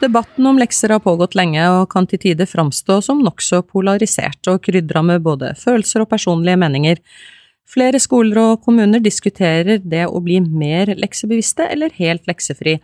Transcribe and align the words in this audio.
Debatten 0.00 0.46
om 0.46 0.56
lekser 0.56 0.94
har 0.94 1.02
pågått 1.04 1.34
lenge 1.36 1.60
og 1.74 1.90
kan 1.92 2.06
til 2.08 2.20
tider 2.22 2.48
framstå 2.48 3.02
som 3.04 3.18
nokså 3.20 3.58
polarisert 3.68 4.48
og 4.48 4.62
krydra 4.64 5.02
med 5.04 5.20
både 5.26 5.50
følelser 5.60 6.06
og 6.06 6.08
personlige 6.08 6.56
meninger. 6.62 7.02
Flere 7.68 8.00
skoler 8.00 8.40
og 8.40 8.62
kommuner 8.64 9.02
diskuterer 9.04 9.82
det 9.84 10.06
å 10.08 10.22
bli 10.24 10.38
mer 10.40 10.94
leksebevisste 10.96 11.68
eller 11.74 11.92
helt 12.00 12.24
leksefri. 12.30 12.78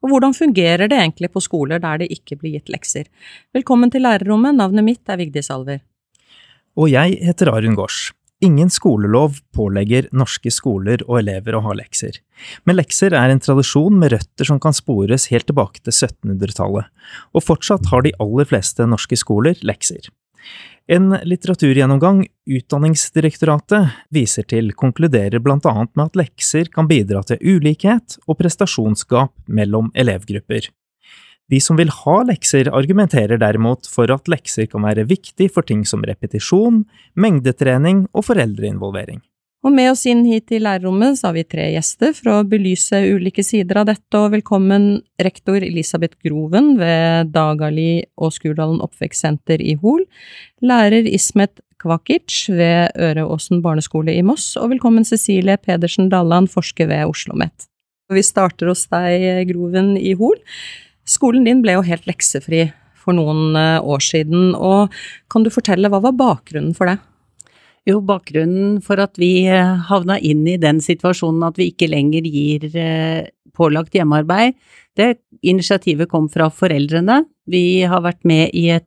Og 0.00 0.12
hvordan 0.12 0.36
fungerer 0.36 0.86
det 0.86 1.00
egentlig 1.00 1.32
på 1.34 1.42
skoler 1.42 1.82
der 1.82 2.04
det 2.04 2.12
ikke 2.14 2.38
blir 2.38 2.54
gitt 2.60 2.70
lekser? 2.70 3.10
Velkommen 3.50 3.90
til 3.90 4.06
lærerrommet, 4.06 4.54
navnet 4.54 4.86
mitt 4.86 5.10
er 5.10 5.18
Vigdis 5.18 5.50
Alver. 5.50 5.82
Og 6.78 6.86
jeg 6.94 7.18
heter 7.26 7.50
Arun 7.50 7.74
Gaars. 7.74 8.12
Ingen 8.40 8.70
skolelov 8.72 9.34
pålegger 9.52 10.06
norske 10.16 10.48
skoler 10.48 11.02
og 11.04 11.18
elever 11.18 11.58
å 11.58 11.60
ha 11.66 11.74
lekser, 11.76 12.14
men 12.64 12.78
lekser 12.78 13.12
er 13.12 13.28
en 13.28 13.42
tradisjon 13.42 13.98
med 14.00 14.14
røtter 14.14 14.48
som 14.48 14.56
kan 14.64 14.72
spores 14.72 15.26
helt 15.28 15.44
tilbake 15.50 15.82
til 15.84 15.92
1700-tallet, 15.92 16.88
og 17.36 17.44
fortsatt 17.44 17.90
har 17.92 18.06
de 18.06 18.14
aller 18.16 18.48
fleste 18.48 18.86
norske 18.88 19.18
skoler 19.20 19.60
lekser. 19.60 20.08
En 20.88 21.12
litteraturgjennomgang 21.20 22.24
Utdanningsdirektoratet 22.50 23.92
viser 24.10 24.48
til, 24.48 24.72
konkluderer 24.72 25.44
blant 25.44 25.68
annet 25.68 25.92
med 25.92 26.08
at 26.08 26.20
lekser 26.24 26.72
kan 26.72 26.88
bidra 26.88 27.20
til 27.28 27.44
ulikhet 27.44 28.16
og 28.24 28.40
prestasjonsgap 28.40 29.36
mellom 29.52 29.92
elevgrupper. 29.92 30.72
De 31.50 31.58
som 31.58 31.78
vil 31.78 31.90
ha 31.90 32.20
lekser, 32.28 32.68
argumenterer 32.70 33.40
derimot 33.42 33.88
for 33.90 34.10
at 34.14 34.30
lekser 34.30 34.68
kan 34.70 34.84
være 34.86 35.08
viktig 35.10 35.48
for 35.50 35.66
ting 35.66 35.82
som 35.88 36.04
repetisjon, 36.06 36.84
mengdetrening 37.18 38.04
og 38.14 38.28
foreldreinvolvering. 38.28 39.18
Og 39.60 39.74
med 39.74 39.90
oss 39.90 40.06
inn 40.08 40.22
hit 40.24 40.52
i 40.56 40.60
lærerrommet 40.62 41.18
så 41.18 41.28
har 41.28 41.34
vi 41.36 41.42
tre 41.44 41.66
gjester 41.74 42.14
for 42.16 42.32
å 42.32 42.44
belyse 42.48 42.96
ulike 43.12 43.42
sider 43.44 43.82
av 43.82 43.90
dette, 43.90 44.14
og 44.16 44.30
velkommen 44.32 45.02
rektor 45.20 45.58
Elisabeth 45.60 46.16
Groven 46.24 46.78
ved 46.80 47.34
Dagali 47.34 48.06
og 48.16 48.32
Skurdalen 48.32 48.80
oppvekstsenter 48.86 49.60
i 49.60 49.74
Hol, 49.82 50.06
lærer 50.64 51.04
Ismet 51.10 51.60
Kvakic 51.82 52.46
ved 52.48 52.94
Øreåsen 52.96 53.60
barneskole 53.64 54.14
i 54.16 54.22
Moss, 54.24 54.54
og 54.56 54.70
velkommen 54.72 55.04
Cecilie 55.04 55.58
Pedersen 55.60 56.08
Dalland, 56.12 56.48
forsker 56.54 56.88
ved 56.88 57.04
Oslo 57.10 57.34
OsloMet. 57.34 57.66
Vi 58.10 58.22
starter 58.26 58.70
hos 58.72 58.86
deg, 58.90 59.44
Groven 59.50 59.92
i 59.98 60.14
Hol. 60.18 60.38
Skolen 61.10 61.46
din 61.48 61.62
ble 61.64 61.74
jo 61.78 61.86
helt 61.86 62.06
leksefri 62.06 62.68
for 63.00 63.16
noen 63.16 63.56
eh, 63.58 63.78
år 63.82 64.02
siden, 64.04 64.52
og 64.54 64.94
kan 65.32 65.44
du 65.44 65.50
fortelle 65.52 65.90
hva 65.90 66.02
var 66.04 66.16
bakgrunnen 66.18 66.74
for 66.76 66.90
det? 66.90 66.98
Jo, 67.88 67.98
bakgrunnen 68.04 68.78
for 68.84 69.00
at 69.02 69.18
vi 69.18 69.48
eh, 69.48 69.86
havna 69.88 70.20
inn 70.20 70.44
i 70.46 70.58
den 70.60 70.82
situasjonen 70.84 71.48
at 71.48 71.58
vi 71.58 71.70
ikke 71.72 71.90
lenger 71.90 72.28
gir 72.28 72.68
eh, 72.76 73.30
pålagt 73.56 73.96
hjemmearbeid, 73.96 74.54
det 74.98 75.16
initiativet 75.46 76.10
kom 76.10 76.28
fra 76.30 76.50
foreldrene. 76.52 77.24
Vi 77.50 77.82
har 77.88 78.04
vært 78.04 78.22
med 78.28 78.54
i 78.54 78.68
et 78.74 78.86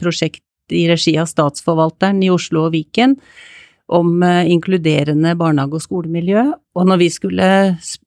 prosjekt 0.00 0.42
i 0.74 0.82
regi 0.90 1.14
av 1.20 1.28
Statsforvalteren 1.30 2.18
i 2.26 2.30
Oslo 2.34 2.66
og 2.66 2.74
Viken 2.74 3.14
om 3.88 4.22
eh, 4.22 4.50
inkluderende 4.50 5.34
barnehage- 5.38 5.78
og 5.78 5.84
skolemiljø. 5.84 6.42
Og 6.76 6.86
når 6.88 7.00
vi, 7.00 7.08
skulle, 7.12 7.48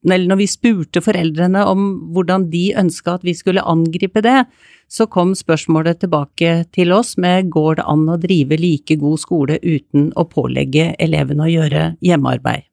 når 0.04 0.38
vi 0.40 0.48
spurte 0.50 1.02
foreldrene 1.04 1.64
om 1.66 1.86
hvordan 2.14 2.50
de 2.52 2.70
ønska 2.78 3.16
at 3.18 3.26
vi 3.26 3.34
skulle 3.34 3.64
angripe 3.64 4.22
det, 4.24 4.44
så 4.90 5.06
kom 5.06 5.34
spørsmålet 5.38 6.02
tilbake 6.02 6.64
til 6.74 6.92
oss 6.92 7.16
med 7.16 7.50
går 7.52 7.78
det 7.80 7.86
an 7.88 8.08
å 8.10 8.18
drive 8.20 8.58
like 8.60 8.96
god 9.00 9.22
skole 9.22 9.60
uten 9.62 10.10
å 10.18 10.26
pålegge 10.28 10.92
elevene 10.98 11.46
å 11.46 11.52
gjøre 11.52 11.84
hjemmearbeid. 12.04 12.66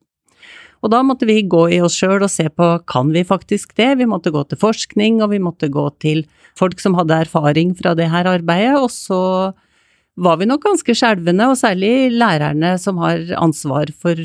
Og 0.78 0.92
da 0.92 1.00
måtte 1.02 1.26
vi 1.26 1.40
gå 1.42 1.64
i 1.74 1.80
oss 1.82 1.96
sjøl 1.98 2.22
og 2.22 2.30
se 2.30 2.46
på 2.54 2.66
kan 2.86 3.08
vi 3.14 3.24
faktisk 3.26 3.74
det, 3.78 3.96
vi 3.98 4.06
måtte 4.06 4.30
gå 4.34 4.44
til 4.46 4.60
forskning 4.60 5.22
og 5.24 5.32
vi 5.32 5.40
måtte 5.42 5.70
gå 5.74 5.88
til 6.02 6.22
folk 6.58 6.78
som 6.82 6.94
hadde 6.98 7.24
erfaring 7.24 7.72
fra 7.78 7.96
det 7.98 8.06
her 8.12 8.28
arbeidet, 8.30 8.76
og 8.78 8.90
så 8.94 9.22
var 10.18 10.40
vi 10.40 10.48
nok 10.50 10.64
ganske 10.66 10.96
skjelvende, 10.96 11.50
og 11.50 11.58
særlig 11.60 12.10
lærerne 12.14 12.74
som 12.80 12.98
har 13.02 13.22
ansvar 13.38 13.92
for 13.94 14.18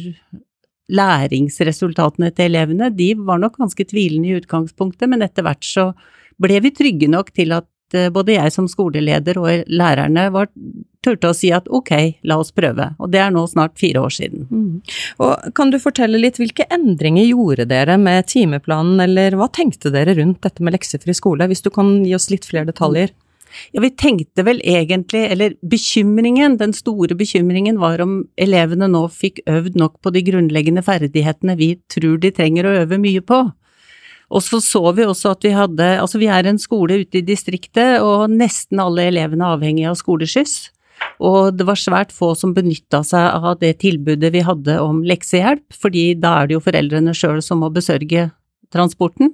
læringsresultatene 0.94 2.32
til 2.36 2.52
elevene, 2.52 2.90
de 2.94 3.14
var 3.18 3.42
nok 3.42 3.60
ganske 3.62 3.86
tvilende 3.88 4.32
i 4.32 4.40
utgangspunktet, 4.42 5.08
men 5.10 5.24
etter 5.26 5.46
hvert 5.46 5.64
så 5.66 5.92
ble 6.42 6.60
vi 6.66 6.74
trygge 6.76 7.08
nok 7.12 7.32
til 7.36 7.54
at 7.56 7.70
eh, 7.96 8.10
både 8.14 8.36
jeg 8.36 8.52
som 8.56 8.68
skoleleder 8.70 9.40
og 9.40 9.70
lærerne 9.72 10.28
var, 10.34 10.50
turte 11.04 11.30
å 11.30 11.36
si 11.36 11.52
at 11.56 11.68
ok, 11.72 11.92
la 12.28 12.38
oss 12.40 12.54
prøve. 12.56 12.90
Og 13.00 13.12
det 13.14 13.22
er 13.22 13.32
nå 13.36 13.44
snart 13.52 13.76
fire 13.80 14.04
år 14.04 14.14
siden. 14.16 14.46
Mm. 14.50 14.94
Og 15.24 15.50
kan 15.56 15.72
du 15.72 15.80
fortelle 15.84 16.20
litt, 16.20 16.40
hvilke 16.42 16.68
endringer 16.74 17.28
gjorde 17.28 17.68
dere 17.70 17.98
med 18.02 18.28
timeplanen, 18.32 19.02
eller 19.04 19.38
hva 19.40 19.50
tenkte 19.52 19.92
dere 19.94 20.16
rundt 20.20 20.42
dette 20.46 20.64
med 20.64 20.76
leksefri 20.76 21.16
skole, 21.16 21.48
hvis 21.52 21.64
du 21.64 21.72
kan 21.76 22.00
gi 22.04 22.16
oss 22.18 22.32
litt 22.34 22.48
flere 22.50 22.72
detaljer? 22.72 23.14
Ja, 23.74 23.82
vi 23.84 23.92
tenkte 23.96 24.46
vel 24.46 24.62
egentlig, 24.66 25.24
eller 25.32 25.56
bekymringen, 25.70 26.58
den 26.62 26.74
store 26.76 27.18
bekymringen 27.18 27.80
var 27.82 28.02
om 28.04 28.22
elevene 28.40 28.90
nå 28.92 29.06
fikk 29.14 29.44
øvd 29.50 29.78
nok 29.80 30.00
på 30.04 30.14
de 30.16 30.24
grunnleggende 30.26 30.84
ferdighetene 30.86 31.58
vi 31.60 31.76
tror 31.92 32.20
de 32.24 32.34
trenger 32.34 32.68
å 32.68 32.78
øve 32.84 33.02
mye 33.02 33.24
på. 33.26 33.44
Og 34.34 34.42
så 34.42 34.60
så 34.64 34.82
vi 34.98 35.06
også 35.06 35.36
at 35.36 35.46
vi 35.46 35.54
hadde, 35.54 35.90
altså 36.02 36.22
vi 36.22 36.30
er 36.32 36.48
en 36.50 36.62
skole 36.62 37.04
ute 37.04 37.20
i 37.20 37.26
distriktet, 37.26 38.02
og 38.02 38.32
nesten 38.32 38.82
alle 38.82 39.10
elevene 39.12 39.46
er 39.46 39.58
avhengig 39.58 39.86
av 39.90 40.00
skoleskyss. 40.00 40.56
Og 41.24 41.54
det 41.58 41.68
var 41.68 41.80
svært 41.80 42.14
få 42.16 42.32
som 42.38 42.54
benytta 42.56 43.04
seg 43.06 43.22
av 43.22 43.60
det 43.62 43.76
tilbudet 43.84 44.32
vi 44.34 44.44
hadde 44.46 44.80
om 44.82 45.04
leksehjelp, 45.06 45.66
fordi 45.76 46.14
da 46.20 46.40
er 46.40 46.50
det 46.50 46.58
jo 46.58 46.64
foreldrene 46.64 47.16
sjøl 47.18 47.42
som 47.46 47.62
må 47.62 47.70
besørge 47.74 48.30
transporten. 48.74 49.34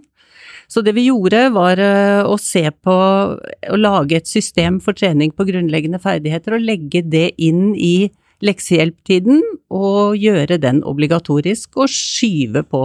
Så 0.70 0.84
det 0.86 0.94
vi 0.94 1.08
gjorde 1.08 1.48
var 1.56 1.82
eh, 1.82 2.22
å 2.22 2.38
se 2.38 2.68
på 2.70 2.96
å 2.96 3.80
lage 3.80 4.20
et 4.20 4.30
system 4.30 4.78
for 4.84 4.98
trening 4.98 5.34
på 5.34 5.48
grunnleggende 5.50 6.02
ferdigheter 6.02 6.56
og 6.56 6.66
legge 6.66 7.02
det 7.02 7.32
inn 7.42 7.74
i 7.74 8.12
leksehjelptiden 8.46 9.42
og 9.76 10.16
gjøre 10.18 10.58
den 10.64 10.80
obligatorisk 10.88 11.76
og 11.82 11.92
skyve 11.92 12.64
på 12.72 12.82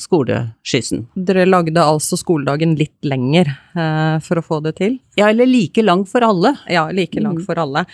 skoleskyssen. 0.00 1.06
Dere 1.14 1.46
lagde 1.48 1.80
altså 1.82 2.18
skoledagen 2.20 2.76
litt 2.78 3.08
lenger 3.08 3.48
eh, 3.48 4.18
for 4.24 4.40
å 4.40 4.44
få 4.44 4.60
det 4.66 4.76
til? 4.82 4.98
Ja, 5.18 5.30
eller 5.30 5.48
like 5.48 5.82
lang 5.82 6.04
for 6.08 6.26
alle. 6.26 6.54
Ja, 6.70 6.88
like 6.94 7.22
lang 7.22 7.38
mm. 7.40 7.46
for 7.48 7.60
alle. 7.62 7.86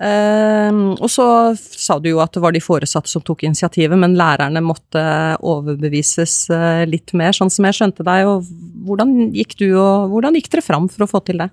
Uh, 0.00 0.96
og 0.96 1.08
så 1.12 1.24
sa 1.54 1.98
du 2.00 2.08
jo 2.10 2.22
at 2.24 2.32
det 2.34 2.42
var 2.42 2.54
de 2.54 2.62
foresatte 2.64 3.10
som 3.12 3.22
tok 3.22 3.44
initiativet, 3.46 3.94
men 4.00 4.16
lærerne 4.18 4.62
måtte 4.64 5.02
overbevises 5.38 6.46
uh, 6.50 6.82
litt 6.88 7.12
mer, 7.18 7.36
sånn 7.36 7.52
som 7.52 7.68
jeg 7.68 7.78
skjønte 7.78 8.06
deg. 8.08 8.30
Og 8.30 8.48
hvordan 8.88 9.32
gikk 9.36 9.58
du 9.60 9.68
og 9.76 10.14
hvordan 10.14 10.38
gikk 10.38 10.50
dere 10.54 10.64
fram 10.66 10.88
for 10.92 11.06
å 11.06 11.10
få 11.10 11.22
til 11.28 11.44
det? 11.44 11.52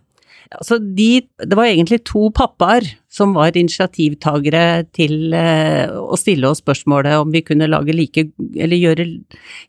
Altså 0.50 0.80
de, 0.82 1.20
det 1.46 1.54
var 1.54 1.68
egentlig 1.70 2.00
to 2.10 2.32
pappaer 2.34 2.88
som 3.14 3.36
var 3.36 3.58
initiativtagere 3.60 4.88
til 4.98 5.36
uh, 5.36 5.94
å 6.00 6.18
stille 6.18 6.50
oss 6.50 6.64
spørsmålet 6.64 7.20
om 7.22 7.30
vi 7.36 7.44
kunne 7.46 7.70
lage 7.70 7.94
like, 7.94 8.32
eller 8.56 8.80
gjøre, 8.80 9.06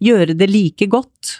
gjøre 0.00 0.38
det 0.40 0.48
like 0.48 0.88
godt 0.88 1.34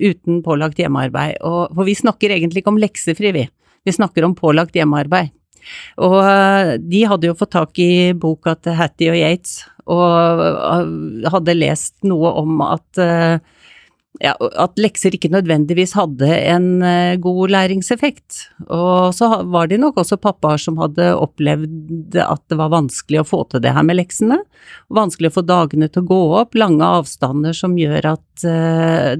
uten 0.00 0.40
pålagt 0.44 0.80
hjemmearbeid. 0.80 1.42
Og, 1.44 1.74
for 1.74 1.88
vi 1.88 1.96
snakker 1.98 2.32
egentlig 2.32 2.62
ikke 2.62 2.72
om 2.72 2.80
leksefri, 2.80 3.32
vi. 3.36 3.44
Vi 3.86 3.94
snakker 3.94 4.24
om 4.24 4.36
pålagt 4.38 4.76
hjemmearbeid. 4.76 5.34
Og 6.02 6.18
eh, 6.22 6.76
de 6.82 7.04
hadde 7.08 7.30
jo 7.30 7.36
fått 7.38 7.54
tak 7.56 7.78
i 7.82 8.12
boka 8.16 8.56
til 8.60 8.76
Hattie 8.78 9.12
og 9.12 9.20
Yates, 9.20 9.60
og 9.86 10.42
eh, 10.46 11.28
hadde 11.32 11.58
lest 11.58 11.96
noe 12.06 12.32
om 12.42 12.60
at 12.66 13.02
eh, 13.02 13.38
ja, 14.24 14.32
at 14.32 14.78
lekser 14.80 15.12
ikke 15.12 15.28
nødvendigvis 15.28 15.92
hadde 15.92 16.30
en 16.48 16.68
god 17.20 17.50
læringseffekt. 17.52 18.38
Og 18.72 19.12
så 19.12 19.28
var 19.44 19.68
det 19.68 19.76
nok 19.82 19.98
også 20.00 20.16
pappaer 20.16 20.62
som 20.62 20.78
hadde 20.80 21.10
opplevd 21.20 22.16
at 22.22 22.40
det 22.48 22.56
var 22.56 22.72
vanskelig 22.72 23.20
å 23.20 23.26
få 23.28 23.42
til 23.52 23.60
det 23.66 23.74
her 23.76 23.84
med 23.84 23.98
leksene. 23.98 24.38
Vanskelig 24.88 25.28
å 25.28 25.34
få 25.34 25.44
dagene 25.44 25.90
til 25.92 26.06
å 26.06 26.08
gå 26.08 26.22
opp, 26.40 26.56
lange 26.56 26.88
avstander 27.02 27.52
som 27.60 27.76
gjør 27.76 28.08
at 28.14 28.46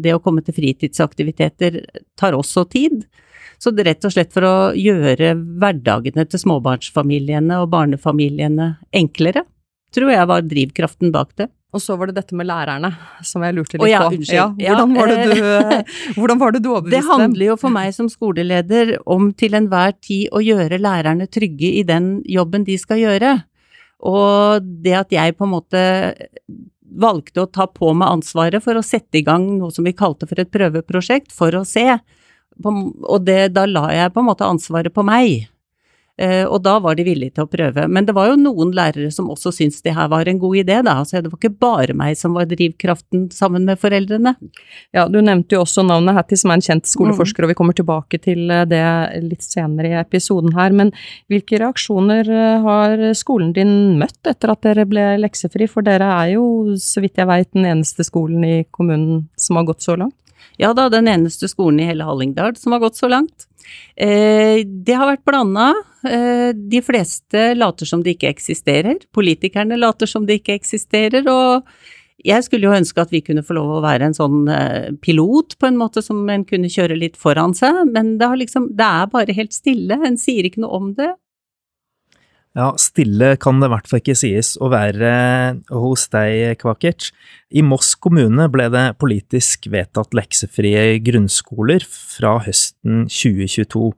det 0.01 0.17
å 0.17 0.23
komme 0.25 0.41
til 0.47 0.57
fritidsaktiviteter 0.57 1.83
tar 2.17 2.41
også 2.41 2.65
tid. 2.73 3.05
Så 3.59 3.73
det 3.73 3.85
er 3.85 3.93
rett 3.95 4.07
og 4.07 4.15
slett 4.15 4.33
for 4.35 4.47
å 4.47 4.55
gjøre 4.77 5.35
hverdagene 5.35 6.27
til 6.29 6.43
småbarnsfamiliene 6.43 7.61
og 7.63 7.71
barnefamiliene 7.73 8.75
enklere, 8.97 9.47
tror 9.95 10.13
jeg 10.13 10.29
var 10.29 10.45
drivkraften 10.45 11.15
bak 11.15 11.33
det. 11.41 11.49
Og 11.75 11.83
så 11.83 11.97
var 11.99 12.09
det 12.09 12.17
dette 12.17 12.37
med 12.39 12.47
lærerne, 12.49 12.89
som 13.27 13.43
jeg 13.45 13.57
lurte 13.57 13.77
litt 13.77 13.85
oh, 13.85 13.91
ja, 13.91 14.05
på. 14.07 14.15
Unnskyld. 14.17 14.63
Ja, 14.63 14.77
hvordan, 14.79 14.95
var 14.97 15.11
du, 15.11 15.17
hvordan, 16.17 16.39
var 16.41 16.55
det 16.55 16.63
du, 16.65 16.71
overbeviste 16.75 16.95
dem? 16.95 17.03
Det 17.03 17.11
handler 17.11 17.47
jo 17.51 17.57
for 17.61 17.75
meg 17.75 17.91
som 17.97 18.09
skoleleder 18.13 18.95
om 19.13 19.29
til 19.37 19.59
enhver 19.59 19.93
tid 19.99 20.31
å 20.33 20.41
gjøre 20.45 20.81
lærerne 20.81 21.29
trygge 21.29 21.75
i 21.81 21.83
den 21.89 22.15
jobben 22.33 22.65
de 22.69 22.79
skal 22.81 23.03
gjøre. 23.03 23.35
Og 24.09 24.65
det 24.85 24.95
at 24.97 25.13
jeg 25.13 25.37
på 25.37 25.45
en 25.45 25.53
måte 25.57 25.83
valgte 26.97 27.45
å 27.45 27.51
ta 27.51 27.67
på 27.69 27.93
meg 27.99 28.15
ansvaret 28.21 28.65
for 28.65 28.79
å 28.79 28.85
sette 28.85 29.21
i 29.21 29.25
gang 29.27 29.45
noe 29.59 29.75
som 29.75 29.85
vi 29.85 29.97
kalte 29.97 30.29
for 30.31 30.41
et 30.41 30.53
prøveprosjekt, 30.53 31.35
for 31.35 31.53
å 31.59 31.65
se 31.69 31.99
og 32.65 33.19
det, 33.27 33.53
da 33.57 33.67
la 33.69 33.91
jeg 33.93 34.15
på 34.15 34.23
en 34.23 34.31
måte 34.31 34.49
ansvaret 34.49 34.95
på 34.95 35.05
meg. 35.07 35.47
Eh, 36.17 36.47
og 36.49 36.63
da 36.65 36.79
var 36.81 36.97
de 36.97 37.05
villige 37.05 37.35
til 37.37 37.45
å 37.45 37.51
prøve. 37.51 37.85
Men 37.93 38.07
det 38.09 38.15
var 38.17 38.31
jo 38.31 38.39
noen 38.41 38.71
lærere 38.77 39.11
som 39.13 39.29
også 39.33 39.53
syntes 39.53 39.83
det 39.85 39.93
her 39.97 40.09
var 40.09 40.29
en 40.29 40.41
god 40.41 40.57
idé, 40.63 40.79
da. 40.85 40.95
Så 41.05 41.21
det 41.21 41.29
var 41.29 41.37
ikke 41.37 41.61
bare 41.61 41.97
meg 41.97 42.17
som 42.17 42.37
var 42.37 42.49
drivkraften 42.49 43.27
sammen 43.37 43.67
med 43.69 43.81
foreldrene. 43.83 44.33
Ja, 44.97 45.05
du 45.13 45.21
nevnte 45.21 45.59
jo 45.59 45.65
også 45.67 45.85
navnet 45.85 46.17
Hattie, 46.17 46.41
som 46.41 46.55
er 46.55 46.61
en 46.61 46.65
kjent 46.65 46.89
skoleforsker, 46.89 47.45
mm. 47.45 47.47
og 47.47 47.53
vi 47.53 47.59
kommer 47.61 47.77
tilbake 47.77 48.21
til 48.25 48.49
eh, 48.49 48.65
det 48.71 48.83
litt 49.27 49.45
senere 49.45 49.93
i 49.93 49.99
episoden 50.01 50.57
her. 50.57 50.73
Men 50.77 50.95
hvilke 51.33 51.61
reaksjoner 51.61 52.33
eh, 52.33 52.65
har 52.65 53.09
skolen 53.19 53.53
din 53.57 53.75
møtt 54.01 54.33
etter 54.33 54.55
at 54.55 54.65
dere 54.65 54.89
ble 54.89 55.11
leksefri? 55.21 55.69
For 55.69 55.85
dere 55.85 56.09
er 56.17 56.37
jo, 56.39 56.47
så 56.81 57.05
vidt 57.05 57.21
jeg 57.21 57.29
veit, 57.29 57.53
den 57.53 57.69
eneste 57.69 58.09
skolen 58.09 58.41
i 58.47 58.57
kommunen 58.73 59.27
som 59.37 59.61
har 59.61 59.69
gått 59.69 59.85
så 59.85 60.01
langt? 60.01 60.17
Ja 60.61 60.73
da, 60.77 60.89
den 60.93 61.09
eneste 61.11 61.51
skolen 61.53 61.83
i 61.83 61.89
hele 61.91 62.07
Hallingdal 62.07 62.57
som 62.57 62.73
har 62.73 62.83
gått 62.85 62.97
så 62.97 63.11
langt. 63.13 63.49
Eh, 63.97 64.63
det 64.65 64.97
har 64.97 65.11
vært 65.11 65.27
blanda. 65.27 65.73
Eh, 66.07 66.53
de 66.55 66.81
fleste 66.85 67.51
later 67.59 67.89
som 67.89 68.03
det 68.05 68.17
ikke 68.17 68.33
eksisterer. 68.33 68.99
Politikerne 69.15 69.79
later 69.79 70.09
som 70.11 70.27
det 70.27 70.41
ikke 70.41 70.57
eksisterer. 70.57 71.27
Og 71.29 71.67
jeg 72.27 72.47
skulle 72.47 72.69
jo 72.69 72.77
ønske 72.77 73.03
at 73.03 73.13
vi 73.13 73.23
kunne 73.25 73.45
få 73.45 73.59
lov 73.59 73.77
å 73.77 73.85
være 73.85 74.09
en 74.09 74.17
sånn 74.17 74.47
eh, 74.53 74.89
pilot, 75.03 75.59
på 75.61 75.69
en 75.69 75.79
måte, 75.81 76.03
som 76.05 76.25
en 76.33 76.47
kunne 76.49 76.73
kjøre 76.73 76.97
litt 76.99 77.19
foran 77.21 77.55
seg, 77.57 77.85
men 77.93 78.17
det, 78.21 78.31
liksom, 78.41 78.71
det 78.77 78.87
er 78.87 79.13
bare 79.13 79.37
helt 79.37 79.55
stille. 79.57 80.01
En 80.07 80.19
sier 80.21 80.49
ikke 80.49 80.65
noe 80.65 80.81
om 80.81 80.91
det. 80.97 81.13
Ja, 82.57 82.71
stille 82.81 83.35
kan 83.37 83.59
det 83.61 83.69
i 83.69 83.73
hvert 83.75 83.89
fall 83.91 84.01
ikke 84.01 84.17
sies 84.17 84.55
å 84.65 84.71
være 84.73 85.11
hos 85.69 86.07
deg, 86.09 86.55
Kvakic. 86.63 87.11
I 87.53 87.61
Moss 87.61 87.91
kommune 88.01 88.47
ble 88.49 88.71
det 88.73 88.85
politisk 88.97 89.69
vedtatt 89.75 90.17
leksefrie 90.17 90.95
grunnskoler 91.05 91.85
fra 91.85 92.39
høsten 92.47 93.05
2022, 93.13 93.91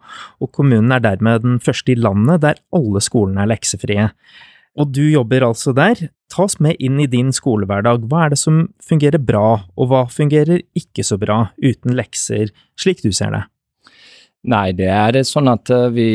og 0.43 0.51
kommunen 0.51 0.97
er 0.97 1.05
dermed 1.05 1.47
den 1.47 1.61
første 1.63 1.95
i 1.95 2.01
landet 2.01 2.43
der 2.43 2.59
alle 2.75 3.05
skolene 3.05 3.45
er 3.45 3.53
leksefrie. 3.53 4.09
Og 4.79 4.91
du 4.91 5.05
jobber 5.07 5.47
altså 5.47 5.71
der. 5.75 6.09
Ta 6.27 6.49
oss 6.49 6.59
med 6.63 6.83
inn 6.83 6.99
i 6.99 7.07
din 7.11 7.31
skolehverdag. 7.35 8.11
Hva 8.11 8.27
er 8.27 8.35
det 8.35 8.41
som 8.43 8.65
fungerer 8.83 9.23
bra, 9.23 9.63
og 9.79 9.93
hva 9.93 10.03
fungerer 10.11 10.67
ikke 10.79 11.07
så 11.07 11.15
bra 11.19 11.45
uten 11.63 11.95
lekser, 11.95 12.51
slik 12.79 13.07
du 13.07 13.13
ser 13.15 13.39
det? 13.39 13.47
Nei, 14.51 14.73
det 14.75 14.91
er 14.91 15.23
sånn 15.27 15.51
at 15.51 15.71
eh, 15.75 15.89
vi 15.95 16.11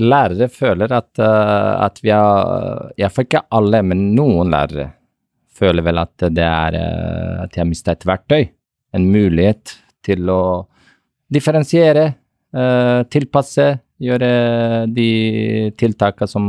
lærere 0.00 0.48
føler 0.52 0.92
at, 0.92 1.10
uh, 1.20 1.84
at 1.84 2.00
vi 2.04 2.12
har 2.12 2.92
Iallfall 2.98 3.26
ikke 3.28 3.44
alle, 3.56 3.82
men 3.86 4.10
noen 4.16 4.52
lærere 4.52 4.90
føler 5.56 5.84
vel 5.86 6.02
at 6.02 6.26
det 6.36 6.44
er 6.44 6.78
uh, 6.78 7.44
at 7.44 7.54
de 7.54 7.62
har 7.62 7.68
mista 7.68 7.94
et 7.96 8.06
verktøy. 8.06 8.48
En 8.96 9.08
mulighet 9.12 9.76
til 10.06 10.28
å 10.30 10.42
differensiere, 11.32 12.10
uh, 12.56 13.02
tilpasse, 13.12 13.70
gjøre 14.02 14.30
de 14.92 15.10
tiltakene 15.80 16.28
som 16.28 16.46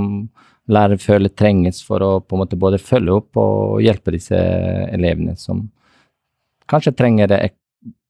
lærere 0.68 1.00
føler 1.00 1.32
trenges 1.32 1.80
for 1.86 2.04
å 2.04 2.12
på 2.20 2.36
en 2.36 2.44
måte 2.44 2.60
både 2.60 2.82
følge 2.84 3.16
opp 3.22 3.40
og 3.40 3.80
hjelpe 3.86 4.12
disse 4.12 4.36
elevene 4.92 5.38
som 5.40 5.64
kanskje 6.68 6.96
trenger 7.00 7.32
ek 7.38 7.56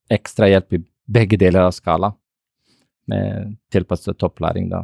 ekstra 0.10 0.50
hjelp 0.50 0.74
i 0.74 0.84
begge 1.08 1.38
deler 1.40 1.68
av 1.68 1.76
skala, 1.76 2.12
med 3.08 3.56
tilpasset 3.72 4.18
topplæring, 4.20 4.70
da. 4.72 4.84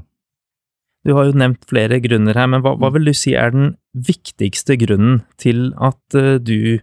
Du 1.03 1.11
har 1.17 1.27
jo 1.27 1.35
nevnt 1.35 1.65
flere 1.67 1.99
grunner 2.03 2.37
her, 2.39 2.47
men 2.47 2.63
hva, 2.63 2.77
hva, 2.79 2.89
vil 2.95 3.09
du 3.09 3.13
si 3.15 3.33
er 3.35 3.51
den 3.51 3.73
viktigste 3.91 4.77
grunnen 4.79 5.21
til 5.41 5.73
at 5.83 6.15
uh, 6.15 6.37
du 6.39 6.79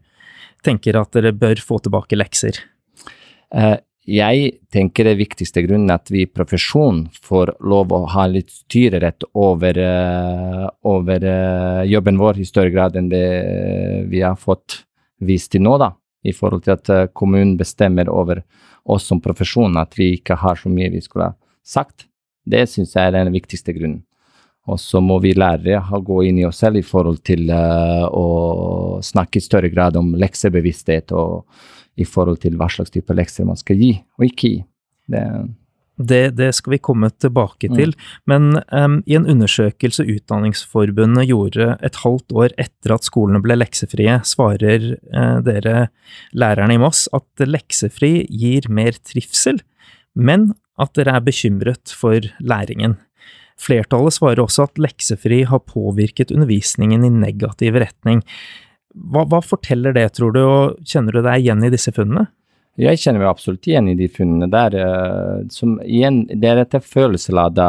tenker 0.64 0.98
at 1.00 1.14
dere 1.16 1.32
bør 1.32 1.62
få 1.64 1.78
tilbake 1.80 2.18
lekser? 2.20 2.58
Uh, 3.48 3.80
jeg 4.10 4.50
tenker 4.72 5.06
det 5.08 5.16
viktigste 5.20 5.62
grunnen 5.64 5.88
er 5.92 6.02
at 6.02 6.12
vi 6.12 6.24
i 6.26 6.28
profesjon 6.28 7.06
får 7.24 7.54
lov 7.64 7.94
å 7.96 8.02
ha 8.12 8.26
litt 8.28 8.52
styrerett 8.52 9.24
over, 9.40 9.80
uh, 9.80 10.66
over 10.88 11.24
jobben 11.88 12.20
vår 12.20 12.42
i 12.42 12.48
større 12.48 12.74
grad 12.74 13.00
enn 13.00 13.08
det 13.12 13.24
vi 14.12 14.20
har 14.24 14.36
fått 14.40 14.82
vist 15.24 15.52
til 15.54 15.64
nå, 15.64 15.78
da. 15.80 15.94
I 16.20 16.34
forhold 16.36 16.66
til 16.66 16.74
at 16.74 17.14
kommunen 17.16 17.54
bestemmer 17.56 18.10
over 18.12 18.42
oss 18.84 19.06
som 19.08 19.22
profesjon, 19.24 19.78
at 19.80 19.96
vi 19.96 20.10
ikke 20.18 20.36
har 20.42 20.60
så 20.60 20.68
mye 20.68 20.92
vi 20.92 21.00
skulle 21.00 21.30
ha 21.30 21.36
sagt. 21.64 22.04
Det 22.44 22.66
syns 22.68 22.92
jeg 22.92 23.08
er 23.08 23.16
den 23.16 23.32
viktigste 23.32 23.72
grunnen. 23.72 24.02
Og 24.68 24.76
så 24.80 25.00
må 25.00 25.16
vi 25.24 25.32
lærere 25.32 26.00
gå 26.04 26.22
inn 26.28 26.42
i 26.42 26.46
oss 26.48 26.60
selv 26.62 26.80
i 26.80 26.86
forhold 26.86 27.22
til 27.26 27.48
uh, 27.48 28.04
å 28.12 29.00
snakke 29.04 29.40
i 29.40 29.44
større 29.44 29.70
grad 29.72 29.96
om 29.96 30.12
leksebevissthet 30.20 31.14
og 31.16 31.46
i 32.00 32.06
forhold 32.06 32.42
til 32.44 32.58
hva 32.60 32.68
slags 32.70 32.92
type 32.92 33.14
lekser 33.16 33.48
man 33.48 33.58
skal 33.58 33.80
gi 33.80 33.94
og 34.18 34.28
ikke 34.28 34.52
gi. 34.52 34.60
Det, 35.10 35.24
det, 36.00 36.20
det 36.38 36.50
skal 36.56 36.76
vi 36.76 36.80
komme 36.82 37.10
tilbake 37.10 37.70
mm. 37.70 37.76
til. 37.80 37.92
Mm. 37.96 38.06
Men 38.32 38.46
um, 38.68 39.00
i 39.08 39.16
en 39.18 39.26
undersøkelse 39.32 40.06
Utdanningsforbundet 40.06 41.28
gjorde 41.32 41.74
et 41.84 42.00
halvt 42.04 42.36
år 42.36 42.54
etter 42.60 42.94
at 42.94 43.08
skolene 43.08 43.42
ble 43.44 43.58
leksefrie, 43.58 44.20
svarer 44.28 44.94
uh, 45.10 45.38
dere 45.44 45.88
lærerne 46.36 46.76
i 46.76 46.80
Moss 46.80 47.06
at 47.16 47.44
leksefri 47.48 48.26
gir 48.28 48.70
mer 48.72 48.96
trivsel, 49.02 49.60
men 50.14 50.52
at 50.80 50.94
dere 50.96 51.18
er 51.18 51.24
bekymret 51.24 51.92
for 51.96 52.24
læringen. 52.40 52.96
Flertallet 53.60 54.16
svarer 54.16 54.42
også 54.42 54.68
at 54.68 54.80
leksefri 54.80 55.42
har 55.50 55.62
påvirket 55.68 56.32
undervisningen 56.32 57.04
i 57.04 57.12
negativ 57.12 57.76
retning. 57.82 58.24
Hva, 58.94 59.26
hva, 59.28 59.42
forteller 59.44 59.94
det, 59.94 60.08
tror 60.16 60.34
du, 60.34 60.42
og 60.42 60.86
kjenner 60.88 61.14
du 61.14 61.22
deg 61.26 61.44
igjen 61.44 61.66
i 61.66 61.72
disse 61.72 61.92
funnene? 61.94 62.30
Jeg 62.80 63.00
kjenner 63.02 63.20
meg 63.20 63.28
absolutt 63.28 63.66
igjen 63.68 63.90
i 63.90 63.96
de 63.98 64.06
funnene 64.08 64.46
der. 64.48 64.74
Eh, 64.80 65.40
som 65.52 65.74
igjen, 65.84 66.22
det 66.30 66.48
er 66.48 66.60
dette 66.62 66.80
følelseslada 66.80 67.66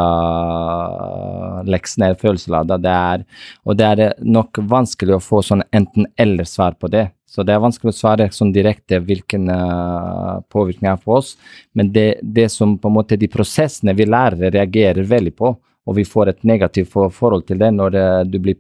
leksene, 1.68 2.14
følelseslada, 2.22 2.78
det 2.82 2.94
er, 2.96 3.26
og 3.66 3.78
det 3.78 3.90
er 3.90 4.14
nok 4.24 4.62
vanskelig 4.72 5.18
å 5.18 5.24
få 5.24 5.42
sånn 5.46 5.66
enten-eller-svar 5.76 6.78
på 6.80 6.90
det. 6.94 7.10
Så 7.32 7.44
det 7.48 7.56
er 7.56 7.64
vanskelig 7.64 7.94
å 7.94 7.96
svare 7.96 8.30
sånn 8.36 8.52
direkte 8.56 9.00
hvilken 9.04 9.48
uh, 9.48 10.42
påvirkning 10.52 10.90
er 10.92 10.98
på 11.00 11.16
oss. 11.16 11.36
Men 11.78 11.92
det, 11.96 12.20
det 12.24 12.50
som 12.52 12.74
på 12.80 12.90
en 12.92 12.98
måte 12.98 13.20
de 13.20 13.30
prosessene 13.32 13.96
vi 13.96 14.08
lærer 14.08 14.52
reagerer 14.52 15.08
veldig 15.08 15.36
på, 15.40 15.54
og 15.88 15.98
vi 15.98 16.06
får 16.06 16.30
et 16.30 16.44
negativt 16.46 16.92
forhold 16.94 17.48
til 17.48 17.62
det 17.62 17.72
når 17.74 17.96
eh, 17.98 18.24
du 18.30 18.38
blir 18.44 18.60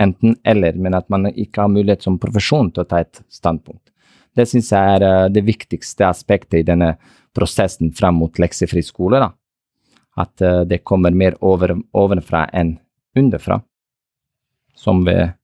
enten 0.00 0.36
eller, 0.44 0.76
men 0.76 0.96
at 0.98 1.08
man 1.08 1.30
ikke 1.30 1.64
har 1.64 1.72
mulighet 1.72 2.04
som 2.04 2.18
profesjon 2.20 2.70
til 2.72 2.84
å 2.84 2.88
ta 2.88 3.00
et 3.02 3.22
standpunkt. 3.32 3.88
Det 4.36 4.46
syns 4.46 4.70
jeg 4.74 4.98
er 4.98 5.06
eh, 5.06 5.30
det 5.32 5.46
viktigste 5.46 6.06
aspektet 6.08 6.60
i 6.60 6.66
denne 6.68 6.94
prosessen 7.36 7.92
frem 7.96 8.20
mot 8.20 8.38
leksefri 8.40 8.82
skole. 8.84 9.22
Da. 9.22 9.32
At 10.20 10.44
eh, 10.44 10.62
det 10.68 10.84
kommer 10.84 11.16
mer 11.16 11.38
over, 11.40 11.78
ovenfra 11.96 12.46
enn 12.52 12.76
underfra. 13.16 13.62
Som 14.78 15.04
ved 15.08 15.34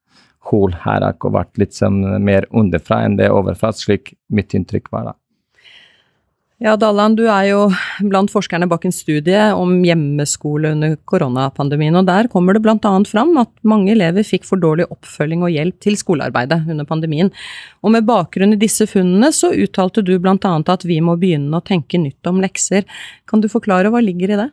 Hol 0.50 0.74
her 0.76 1.00
har 1.00 1.30
vært 1.32 1.56
litt 1.56 1.78
mer 2.20 2.44
underfra 2.52 2.98
enn 3.06 3.14
det 3.16 3.30
overfra, 3.32 3.70
slik 3.72 4.12
mitt 4.28 4.52
inntrykk 4.52 4.90
var. 4.92 5.06
da. 5.08 5.14
Ja, 6.62 6.76
Dalland, 6.78 7.16
du 7.18 7.24
er 7.26 7.48
jo 7.48 7.64
blant 8.06 8.30
forskerne 8.30 8.68
bak 8.70 8.84
en 8.86 8.94
studie 8.94 9.48
om 9.58 9.72
hjemmeskole 9.82 10.70
under 10.76 10.92
koronapandemien, 11.10 11.96
og 11.98 12.06
der 12.06 12.28
kommer 12.30 12.54
det 12.54 12.62
bl.a. 12.62 12.92
fram 13.10 13.32
at 13.42 13.50
mange 13.66 13.90
elever 13.90 14.22
fikk 14.22 14.46
for 14.46 14.62
dårlig 14.62 14.86
oppfølging 14.86 15.42
og 15.42 15.50
hjelp 15.50 15.80
til 15.82 15.98
skolearbeidet 15.98 16.60
under 16.70 16.86
pandemien. 16.86 17.32
Og 17.82 17.96
med 17.96 18.06
bakgrunn 18.06 18.54
i 18.54 18.60
disse 18.60 18.86
funnene 18.86 19.32
så 19.34 19.50
uttalte 19.50 20.04
du 20.06 20.14
bl.a. 20.22 20.36
at 20.38 20.86
vi 20.86 21.00
må 21.02 21.16
begynne 21.18 21.58
å 21.58 21.64
tenke 21.66 21.98
nytt 21.98 22.30
om 22.30 22.38
lekser. 22.44 22.86
Kan 23.26 23.42
du 23.42 23.50
forklare 23.50 23.90
hva 23.90 24.04
ligger 24.04 24.36
i 24.36 24.38
det? 24.44 24.46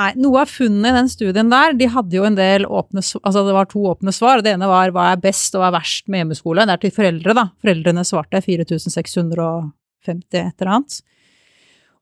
Nei, 0.00 0.08
Noe 0.22 0.46
av 0.46 0.54
funnene 0.54 0.94
i 0.94 0.96
den 0.96 1.12
studien 1.12 1.52
der, 1.52 1.76
de 1.76 1.90
hadde 1.92 2.16
jo 2.16 2.24
en 2.24 2.38
del 2.38 2.64
åpne 2.64 3.02
altså 3.02 3.42
det 3.44 3.54
var 3.58 3.68
to 3.68 3.84
åpne 3.92 4.14
svar. 4.16 4.40
Det 4.40 4.56
ene 4.56 4.70
var 4.70 4.96
hva 4.96 5.10
er 5.12 5.20
best 5.20 5.52
og 5.58 5.60
hva 5.60 5.68
er 5.68 5.76
verst 5.76 6.08
med 6.08 6.24
hjemmeskole. 6.24 6.64
Det 6.64 6.78
er 6.78 6.82
til 6.86 6.96
foreldre, 7.02 7.36
da. 7.36 7.46
Foreldrene 7.60 8.06
svarte 8.08 8.40
4650 8.48 9.68
et 10.08 10.40
eller 10.40 10.72
annet. 10.78 11.00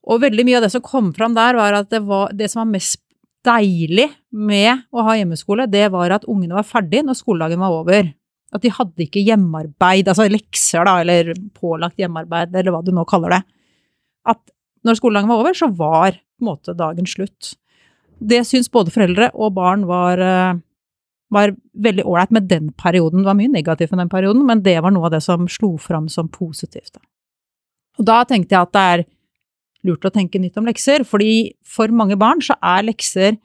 Og 0.07 0.23
veldig 0.23 0.45
mye 0.47 0.61
av 0.61 0.67
det 0.67 0.73
som 0.75 0.85
kom 0.85 1.11
fram 1.17 1.35
der, 1.35 1.59
var 1.59 1.81
at 1.81 1.91
det, 1.91 2.03
var, 2.07 2.31
det 2.37 2.49
som 2.53 2.63
var 2.63 2.73
mest 2.77 3.01
deilig 3.47 4.09
med 4.31 4.87
å 4.95 5.05
ha 5.07 5.17
hjemmeskole, 5.19 5.67
det 5.71 5.89
var 5.95 6.15
at 6.15 6.27
ungene 6.31 6.57
var 6.59 6.67
ferdig 6.67 7.03
når 7.07 7.19
skoledagen 7.19 7.63
var 7.63 7.75
over. 7.75 8.13
At 8.55 8.63
de 8.63 8.73
hadde 8.73 9.07
ikke 9.07 9.25
hjemmearbeid, 9.27 10.09
altså 10.09 10.29
lekser, 10.31 10.87
da, 10.87 11.01
eller 11.03 11.33
pålagt 11.59 11.99
hjemmearbeid, 12.01 12.55
eller 12.55 12.75
hva 12.75 12.83
du 12.87 12.93
nå 12.95 13.07
kaller 13.09 13.37
det. 13.37 13.43
At 14.31 14.43
når 14.87 15.01
skoledagen 15.01 15.31
var 15.31 15.43
over, 15.43 15.57
så 15.59 15.71
var 15.75 16.15
på 16.15 16.45
en 16.45 16.51
måte 16.53 16.77
dagen 16.79 17.09
slutt. 17.11 17.57
Det 18.19 18.45
syns 18.49 18.71
både 18.73 18.95
foreldre 18.95 19.33
og 19.35 19.57
barn 19.59 19.85
var, 19.89 20.21
eh, 20.23 20.61
var 21.35 21.57
veldig 21.75 22.07
ålreit 22.07 22.31
med 22.31 22.49
den 22.49 22.71
perioden. 22.73 23.21
Det 23.21 23.31
var 23.31 23.41
mye 23.41 23.53
negativt 23.53 23.91
med 23.91 24.05
den 24.05 24.13
perioden, 24.13 24.47
men 24.47 24.63
det 24.63 24.79
var 24.83 24.95
noe 24.95 25.07
av 25.07 25.17
det 25.17 25.23
som 25.23 25.49
slo 25.49 25.77
fram 25.77 26.09
som 26.09 26.29
positivt. 26.29 26.97
Og 27.99 28.07
da 28.07 28.23
tenkte 28.25 28.55
jeg 28.55 28.63
at 28.63 28.73
det 28.73 28.87
er 28.95 29.05
lurt 29.87 30.07
å 30.07 30.13
tenke 30.13 30.41
nytt 30.41 30.57
om 30.61 30.69
lekser, 30.69 31.05
fordi 31.07 31.57
for 31.67 31.93
mange 31.95 32.17
barn 32.19 32.41
så 32.45 32.57
er 32.65 32.87
lekser 32.87 33.37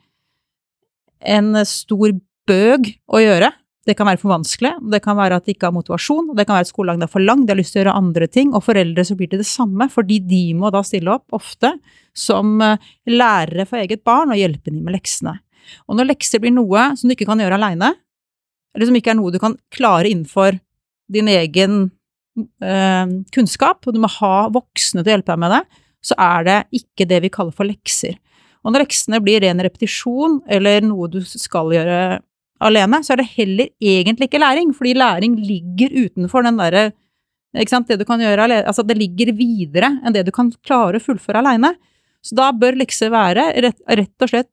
en 1.22 1.54
stor 1.68 2.14
bøg 2.48 2.94
å 3.12 3.20
gjøre. 3.22 3.52
Det 3.82 3.96
kan 3.98 4.06
være 4.06 4.20
for 4.22 4.30
vanskelig, 4.30 4.76
det 4.92 5.00
kan 5.02 5.16
være 5.18 5.40
at 5.40 5.46
de 5.46 5.56
ikke 5.56 5.66
har 5.66 5.74
motivasjon, 5.74 6.30
det 6.38 6.44
kan 6.46 6.54
være 6.54 6.68
at 6.68 6.70
skoledagen 6.70 7.02
er 7.02 7.10
for 7.10 7.24
lang, 7.24 7.42
de 7.42 7.50
har 7.50 7.58
lyst 7.58 7.74
til 7.74 7.80
å 7.80 7.82
gjøre 7.82 7.94
andre 7.98 8.28
ting, 8.30 8.52
og 8.54 8.62
foreldre 8.62 9.04
så 9.06 9.16
blir 9.18 9.30
det 9.32 9.40
det 9.40 9.48
samme, 9.48 9.88
fordi 9.90 10.20
de 10.22 10.42
må 10.54 10.70
da 10.70 10.84
stille 10.86 11.10
opp, 11.10 11.26
ofte, 11.34 11.72
som 12.14 12.60
eh, 12.62 12.92
lærere 13.10 13.66
for 13.66 13.82
eget 13.82 14.04
barn 14.06 14.30
og 14.30 14.38
hjelpe 14.38 14.70
dem 14.70 14.84
med 14.86 14.94
leksene. 14.94 15.34
Og 15.90 15.98
når 15.98 16.12
lekser 16.12 16.42
blir 16.42 16.54
noe 16.54 16.92
som 16.98 17.10
du 17.10 17.16
ikke 17.16 17.26
kan 17.26 17.42
gjøre 17.42 17.58
aleine, 17.58 17.90
eller 18.72 18.88
som 18.88 18.98
ikke 18.98 19.12
er 19.16 19.18
noe 19.18 19.34
du 19.34 19.40
kan 19.42 19.58
klare 19.74 20.12
innenfor 20.12 20.60
din 21.12 21.28
egen 21.32 21.80
øh, 22.38 23.16
kunnskap, 23.34 23.82
og 23.82 23.96
du 23.96 24.00
må 24.02 24.10
ha 24.20 24.46
voksne 24.52 25.02
til 25.02 25.10
å 25.10 25.16
hjelpe 25.16 25.34
deg 25.34 25.42
med 25.42 25.56
det, 25.56 25.81
så 26.02 26.16
er 26.18 26.46
det 26.48 26.58
ikke 26.82 27.06
det 27.08 27.22
vi 27.24 27.32
kaller 27.32 27.54
for 27.54 27.68
lekser. 27.68 28.18
Og 28.62 28.74
når 28.74 28.84
leksene 28.84 29.20
blir 29.22 29.42
ren 29.42 29.62
repetisjon, 29.62 30.40
eller 30.50 30.84
noe 30.86 31.08
du 31.10 31.20
skal 31.26 31.72
gjøre 31.74 32.20
alene, 32.62 33.00
så 33.02 33.14
er 33.14 33.22
det 33.22 33.30
heller 33.34 33.70
egentlig 33.82 34.28
ikke 34.28 34.42
læring, 34.42 34.74
fordi 34.74 34.94
læring 34.98 35.38
ligger 35.38 35.94
utenfor 36.04 36.46
den 36.46 36.60
derre 36.60 36.90
ikke 37.60 37.74
sant, 37.74 37.88
det 37.90 37.98
du 38.00 38.06
kan 38.08 38.20
gjøre 38.22 38.46
alene, 38.46 38.64
altså 38.64 38.84
det 38.86 38.96
ligger 38.96 39.32
videre 39.36 39.90
enn 40.00 40.14
det 40.14 40.24
du 40.24 40.32
kan 40.32 40.48
klare 40.64 40.96
å 40.96 41.04
fullføre 41.04 41.42
aleine. 41.42 41.74
Så 42.24 42.36
da 42.38 42.48
bør 42.54 42.78
lekser 42.80 43.10
være 43.12 43.50
rett, 43.60 43.82
rett 43.92 44.24
og 44.24 44.30
slett 44.30 44.48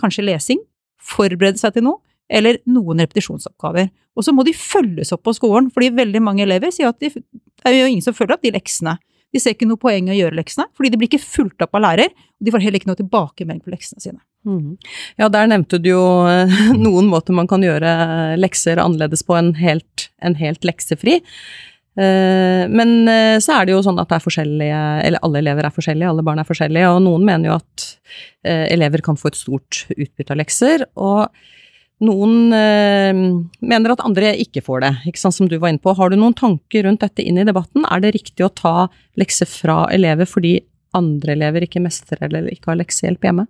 kanskje 0.00 0.24
lesing, 0.26 0.62
forberede 0.98 1.60
seg 1.60 1.76
til 1.76 1.86
noe, 1.86 2.00
eller 2.26 2.58
noen 2.66 3.04
repetisjonsoppgaver. 3.04 3.92
Og 4.18 4.26
så 4.26 4.34
må 4.34 4.42
de 4.46 4.56
følges 4.56 5.12
opp 5.14 5.22
på 5.28 5.36
skolen, 5.36 5.68
fordi 5.70 5.92
veldig 5.94 6.22
mange 6.24 6.42
elever 6.42 6.72
sier 6.74 6.90
at 6.90 6.98
de, 6.98 7.12
det 7.12 7.68
er 7.68 7.76
jo 7.76 7.90
ingen 7.92 8.02
som 8.02 8.16
følger 8.16 8.34
opp 8.34 8.42
de 8.42 8.54
leksene. 8.56 8.96
De 9.36 9.42
ser 9.42 9.52
ikke 9.52 9.68
noe 9.68 9.80
poeng 9.80 10.08
i 10.08 10.14
å 10.14 10.16
gjøre 10.16 10.38
leksene, 10.38 10.64
fordi 10.76 10.92
de 10.92 11.00
blir 11.00 11.10
ikke 11.10 11.20
fulgt 11.20 11.64
opp 11.66 11.76
av 11.76 11.84
lærer, 11.84 12.08
og 12.08 12.48
de 12.48 12.54
får 12.54 12.64
heller 12.64 12.80
ikke 12.80 12.88
noe 12.88 13.00
tilbakemelding 13.02 13.64
på 13.66 13.74
leksene 13.74 14.00
sine. 14.00 14.20
Mm. 14.46 14.76
Ja, 15.18 15.28
der 15.32 15.48
nevnte 15.50 15.80
du 15.82 15.90
jo 15.90 16.02
eh, 16.30 16.58
noen 16.86 17.10
måter 17.10 17.34
man 17.36 17.48
kan 17.50 17.64
gjøre 17.66 18.36
lekser 18.38 18.80
annerledes 18.82 19.26
på 19.26 19.36
enn 19.38 19.56
helt, 19.58 20.08
en 20.24 20.38
helt 20.38 20.64
leksefri. 20.66 21.18
Eh, 21.98 22.62
men 22.70 22.94
eh, 23.10 23.36
så 23.42 23.58
er 23.58 23.66
det 23.66 23.74
jo 23.74 23.82
sånn 23.84 23.98
at 24.00 24.12
det 24.12 24.20
er 24.20 24.26
forskjellige, 24.28 24.80
eller 25.08 25.26
alle 25.26 25.42
elever 25.42 25.68
er 25.68 25.74
forskjellige, 25.74 26.14
alle 26.14 26.24
barn 26.26 26.40
er 26.42 26.48
forskjellige, 26.48 26.94
og 26.94 27.02
noen 27.08 27.26
mener 27.26 27.50
jo 27.50 27.58
at 27.58 27.90
elever 28.46 29.02
kan 29.02 29.16
få 29.18 29.32
et 29.32 29.38
stort 29.40 29.80
utbytte 29.90 30.30
av 30.30 30.38
lekser. 30.38 30.84
og 30.94 31.26
noen 32.04 32.52
øh, 32.52 33.20
mener 33.64 33.94
at 33.94 34.04
andre 34.04 34.34
ikke 34.42 34.62
får 34.64 34.82
det, 34.84 34.92
ikke 35.08 35.20
sant, 35.22 35.36
som 35.38 35.48
du 35.48 35.56
var 35.56 35.72
inne 35.72 35.82
på. 35.82 35.94
Har 35.96 36.12
du 36.12 36.18
noen 36.18 36.36
tanker 36.36 36.84
rundt 36.84 37.04
dette 37.04 37.24
inn 37.24 37.40
i 37.40 37.46
debatten? 37.48 37.86
Er 37.88 38.02
det 38.04 38.16
riktig 38.18 38.44
å 38.44 38.52
ta 38.52 38.88
lekser 39.16 39.48
fra 39.48 39.84
elever 39.94 40.28
fordi 40.28 40.58
andre 40.96 41.36
elever 41.36 41.64
ikke 41.66 41.82
mestrer 41.84 42.26
eller 42.28 42.50
ikke 42.52 42.72
har 42.72 42.80
leksehjelp 42.82 43.24
hjemme? 43.28 43.46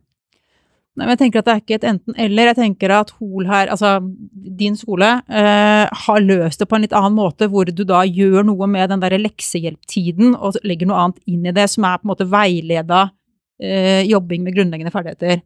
Nei, 0.96 1.04
men 1.04 1.12
jeg 1.12 1.20
tenker 1.26 1.42
at 1.42 1.48
det 1.48 1.52
er 1.52 1.60
ikke 1.60 1.76
et 1.76 1.88
enten-eller. 1.90 2.48
Jeg 2.48 2.56
tenker 2.56 2.92
at 2.96 3.10
Hol 3.18 3.44
her, 3.50 3.68
altså 3.68 3.98
din 4.32 4.78
skole, 4.80 5.10
øh, 5.28 5.98
har 6.06 6.22
løst 6.24 6.62
det 6.62 6.68
på 6.70 6.78
en 6.78 6.86
litt 6.86 6.94
annen 6.96 7.18
måte, 7.18 7.50
hvor 7.52 7.68
du 7.68 7.82
da 7.84 8.00
gjør 8.08 8.46
noe 8.48 8.68
med 8.70 8.94
den 8.94 9.04
leksehjelptiden 9.26 10.32
og 10.38 10.56
legger 10.64 10.88
noe 10.88 11.02
annet 11.02 11.20
inn 11.28 11.44
i 11.44 11.52
det, 11.52 11.66
som 11.68 11.84
er 11.84 12.00
på 12.00 12.08
en 12.08 12.12
måte 12.14 12.28
veileda 12.32 13.02
øh, 13.10 14.02
jobbing 14.08 14.46
med 14.46 14.56
grunnleggende 14.56 14.94
ferdigheter. 14.94 15.44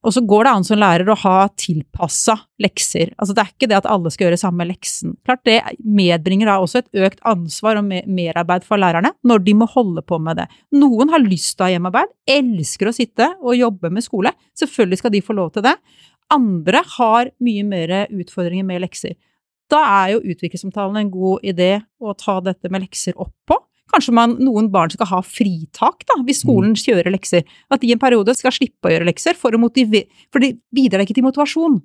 Og 0.00 0.14
så 0.16 0.22
går 0.24 0.46
det 0.46 0.52
an 0.56 0.64
som 0.64 0.78
lærer 0.80 1.08
å 1.12 1.16
ha 1.22 1.34
tilpassa 1.60 2.38
lekser. 2.62 3.10
Altså 3.20 3.34
det 3.36 3.42
er 3.42 3.50
ikke 3.52 3.68
det 3.68 3.78
at 3.82 3.88
alle 3.90 4.12
skal 4.12 4.26
gjøre 4.28 4.38
samme 4.40 4.64
leksen. 4.64 5.12
Klart 5.28 5.42
det 5.44 5.58
medbringer 5.84 6.48
da 6.48 6.56
også 6.62 6.80
et 6.80 7.02
økt 7.04 7.20
ansvar 7.28 7.80
og 7.82 7.90
merarbeid 7.90 8.64
for 8.64 8.80
lærerne 8.80 9.12
når 9.28 9.44
de 9.44 9.56
må 9.60 9.68
holde 9.68 10.04
på 10.06 10.16
med 10.24 10.40
det. 10.40 10.48
Noen 10.72 11.12
har 11.12 11.20
lyst 11.20 11.52
til 11.52 11.66
å 11.66 11.68
ha 11.68 11.74
hjemmearbeid, 11.74 12.14
elsker 12.32 12.88
å 12.88 12.96
sitte 12.96 13.28
og 13.42 13.58
jobbe 13.58 13.92
med 13.92 14.06
skole. 14.06 14.32
Selvfølgelig 14.56 15.02
skal 15.02 15.12
de 15.12 15.24
få 15.26 15.36
lov 15.36 15.52
til 15.56 15.68
det. 15.68 15.76
Andre 16.32 16.84
har 16.96 17.34
mye 17.44 17.66
mer 17.66 17.96
utfordringer 18.08 18.64
med 18.64 18.80
lekser. 18.86 19.18
Da 19.70 19.82
er 20.02 20.14
jo 20.14 20.24
utviklingssamtalen 20.32 20.96
en 20.98 21.12
god 21.12 21.44
idé 21.46 21.74
å 22.00 22.14
ta 22.18 22.40
dette 22.42 22.72
med 22.72 22.86
lekser 22.86 23.18
opp 23.20 23.34
på. 23.46 23.58
Kanskje 23.90 24.14
man, 24.14 24.36
noen 24.42 24.70
barn 24.72 24.92
skal 24.92 25.08
ha 25.10 25.20
fritak 25.26 26.04
da, 26.08 26.20
hvis 26.26 26.42
skolen 26.44 26.74
mm. 26.74 26.80
kjører 26.82 27.14
lekser. 27.14 27.46
At 27.72 27.82
de 27.82 27.92
en 27.94 28.02
periode 28.02 28.34
skal 28.38 28.54
slippe 28.54 28.88
å 28.88 28.94
gjøre 28.94 29.08
lekser, 29.08 29.38
for, 29.38 29.54
å 29.54 29.70
for 30.30 30.44
det 30.44 30.52
bidrar 30.74 31.04
ikke 31.04 31.16
til 31.18 31.26
motivasjon. 31.26 31.80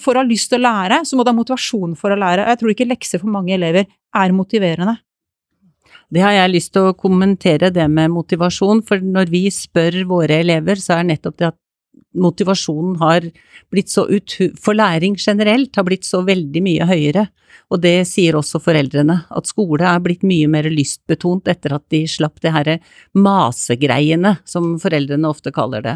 For 0.00 0.14
å 0.14 0.22
ha 0.22 0.26
lyst 0.26 0.52
til 0.52 0.62
å 0.62 0.66
lære, 0.68 1.02
så 1.04 1.16
må 1.16 1.24
du 1.24 1.32
ha 1.32 1.36
motivasjon 1.36 1.96
for 1.98 2.14
å 2.14 2.18
lære. 2.18 2.46
Jeg 2.50 2.60
tror 2.60 2.74
ikke 2.74 2.88
lekser 2.88 3.22
for 3.22 3.32
mange 3.34 3.56
elever 3.56 3.88
er 3.88 4.36
motiverende. 4.36 5.00
Det 6.14 6.22
har 6.22 6.34
jeg 6.36 6.52
lyst 6.52 6.72
til 6.74 6.90
å 6.90 6.96
kommentere, 6.96 7.72
det 7.74 7.86
med 7.90 8.12
motivasjon. 8.14 8.84
For 8.86 9.02
når 9.02 9.32
vi 9.32 9.44
spør 9.52 10.04
våre 10.08 10.38
elever, 10.44 10.78
så 10.80 10.98
er 10.98 11.08
nettopp 11.10 11.40
det 11.40 11.50
at 11.50 11.58
motivasjonen 12.14 12.98
har 13.00 13.26
blitt 13.72 13.92
så 13.92 14.06
ut 14.08 14.36
for 14.60 14.76
læring 14.76 15.16
generelt 15.18 15.76
har 15.76 15.86
blitt 15.86 16.06
så 16.06 16.22
veldig 16.26 16.62
mye 16.64 16.88
høyere. 16.88 17.26
Og 17.72 17.80
det 17.82 18.04
sier 18.10 18.36
også 18.36 18.60
foreldrene, 18.62 19.20
at 19.30 19.48
skole 19.48 19.86
er 19.88 20.02
blitt 20.04 20.24
mye 20.26 20.48
mer 20.50 20.68
lystbetont 20.70 21.48
etter 21.50 21.76
at 21.76 21.84
de 21.92 22.04
slapp 22.10 22.42
det 22.44 22.52
herre 22.54 22.80
masegreiene, 23.16 24.36
som 24.44 24.74
foreldrene 24.82 25.30
ofte 25.30 25.54
kaller 25.54 25.84
det. 25.84 25.94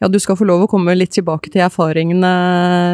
Ja, 0.00 0.08
du 0.08 0.16
skal 0.22 0.38
få 0.38 0.46
lov 0.48 0.64
å 0.64 0.70
komme 0.70 0.94
litt 0.96 1.12
tilbake 1.16 1.50
til 1.52 1.66
erfaringene 1.66 2.30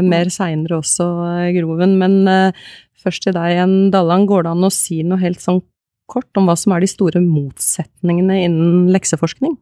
mer 0.06 0.30
seinere 0.32 0.80
også, 0.80 1.06
Groven, 1.54 1.94
men 2.00 2.24
uh, 2.26 2.64
først 2.98 3.26
til 3.26 3.36
deg 3.36 3.54
igjen, 3.54 3.76
Dalland. 3.94 4.26
Går 4.30 4.46
det 4.46 4.54
an 4.54 4.66
å 4.66 4.72
si 4.74 5.02
noe 5.06 5.22
helt 5.22 5.42
sånn 5.42 5.62
kort 6.10 6.40
om 6.40 6.48
hva 6.48 6.56
som 6.58 6.74
er 6.74 6.84
de 6.84 6.90
store 6.90 7.22
motsetningene 7.22 8.42
innen 8.48 8.90
lekseforskning? 8.94 9.56